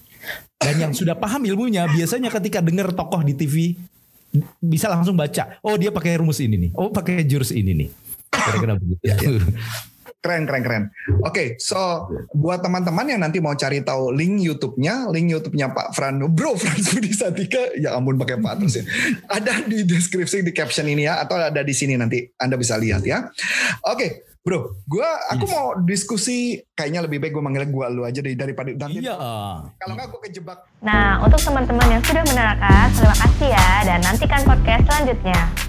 Dan 0.60 0.76
yang 0.76 0.92
sudah 0.92 1.16
paham 1.16 1.48
ilmunya 1.48 1.88
biasanya 1.88 2.28
ketika 2.28 2.60
dengar 2.60 2.92
tokoh 2.92 3.24
di 3.24 3.32
TV 3.32 3.72
bisa 4.60 4.86
langsung 4.92 5.16
baca, 5.16 5.60
oh 5.64 5.76
dia 5.80 5.88
pakai 5.88 6.20
rumus 6.20 6.38
ini 6.42 6.68
nih, 6.68 6.70
oh 6.76 6.92
pakai 6.92 7.24
jurus 7.24 7.52
ini 7.52 7.72
nih. 7.74 7.88
Kira-kira 8.28 8.76
begitu. 8.76 9.02
Ya, 9.04 9.16
Keren, 10.18 10.50
keren, 10.50 10.62
keren. 10.66 10.84
Oke, 11.22 11.54
so 11.62 12.10
buat 12.34 12.58
teman-teman 12.58 13.06
yang 13.06 13.22
nanti 13.22 13.38
mau 13.38 13.54
cari 13.54 13.86
tahu 13.86 14.10
link 14.10 14.42
YouTube-nya, 14.42 15.06
link 15.14 15.30
YouTube-nya 15.30 15.70
Pak 15.70 15.94
Fran, 15.94 16.18
Bro 16.34 16.52
Frans 16.60 16.90
Budi 16.90 17.14
Satika, 17.14 17.70
ya 17.78 17.94
ampun 17.94 18.18
pakai 18.18 18.42
Pak 18.42 18.58
terus 18.58 18.82
ya. 18.82 18.84
Ada 19.30 19.62
di 19.62 19.86
deskripsi 19.86 20.42
di 20.42 20.50
caption 20.50 20.90
ini 20.90 21.06
ya, 21.06 21.22
atau 21.22 21.38
ada 21.38 21.62
di 21.62 21.70
sini 21.70 21.94
nanti 21.94 22.26
Anda 22.34 22.58
bisa 22.58 22.74
lihat 22.82 23.06
ya. 23.06 23.30
Oke, 23.86 24.26
Bro, 24.40 24.80
gua 24.86 25.08
aku 25.28 25.44
Yes. 25.44 25.52
mau 25.52 25.66
diskusi 25.78 26.38
kayaknya 26.72 27.04
lebih 27.04 27.20
baik 27.20 27.32
gue 27.32 27.42
manggil 27.42 27.68
gua 27.68 27.90
lu 27.90 28.06
aja 28.06 28.22
deh 28.22 28.32
daripada 28.32 28.70
nanti 28.70 29.02
Iya. 29.02 29.18
kalau 29.76 29.92
nggak 29.92 30.08
gue 30.08 30.20
kejebak 30.24 30.58
Nah, 30.78 31.18
untuk 31.20 31.42
teman-teman 31.42 31.90
yang 31.90 32.02
sudah 32.06 32.22
menerangkan, 32.22 32.86
terima 32.94 33.16
kasih 33.18 33.48
ya 33.50 33.68
dan 33.84 33.98
nantikan 34.00 34.40
podcast 34.46 34.82
selanjutnya. 34.86 35.67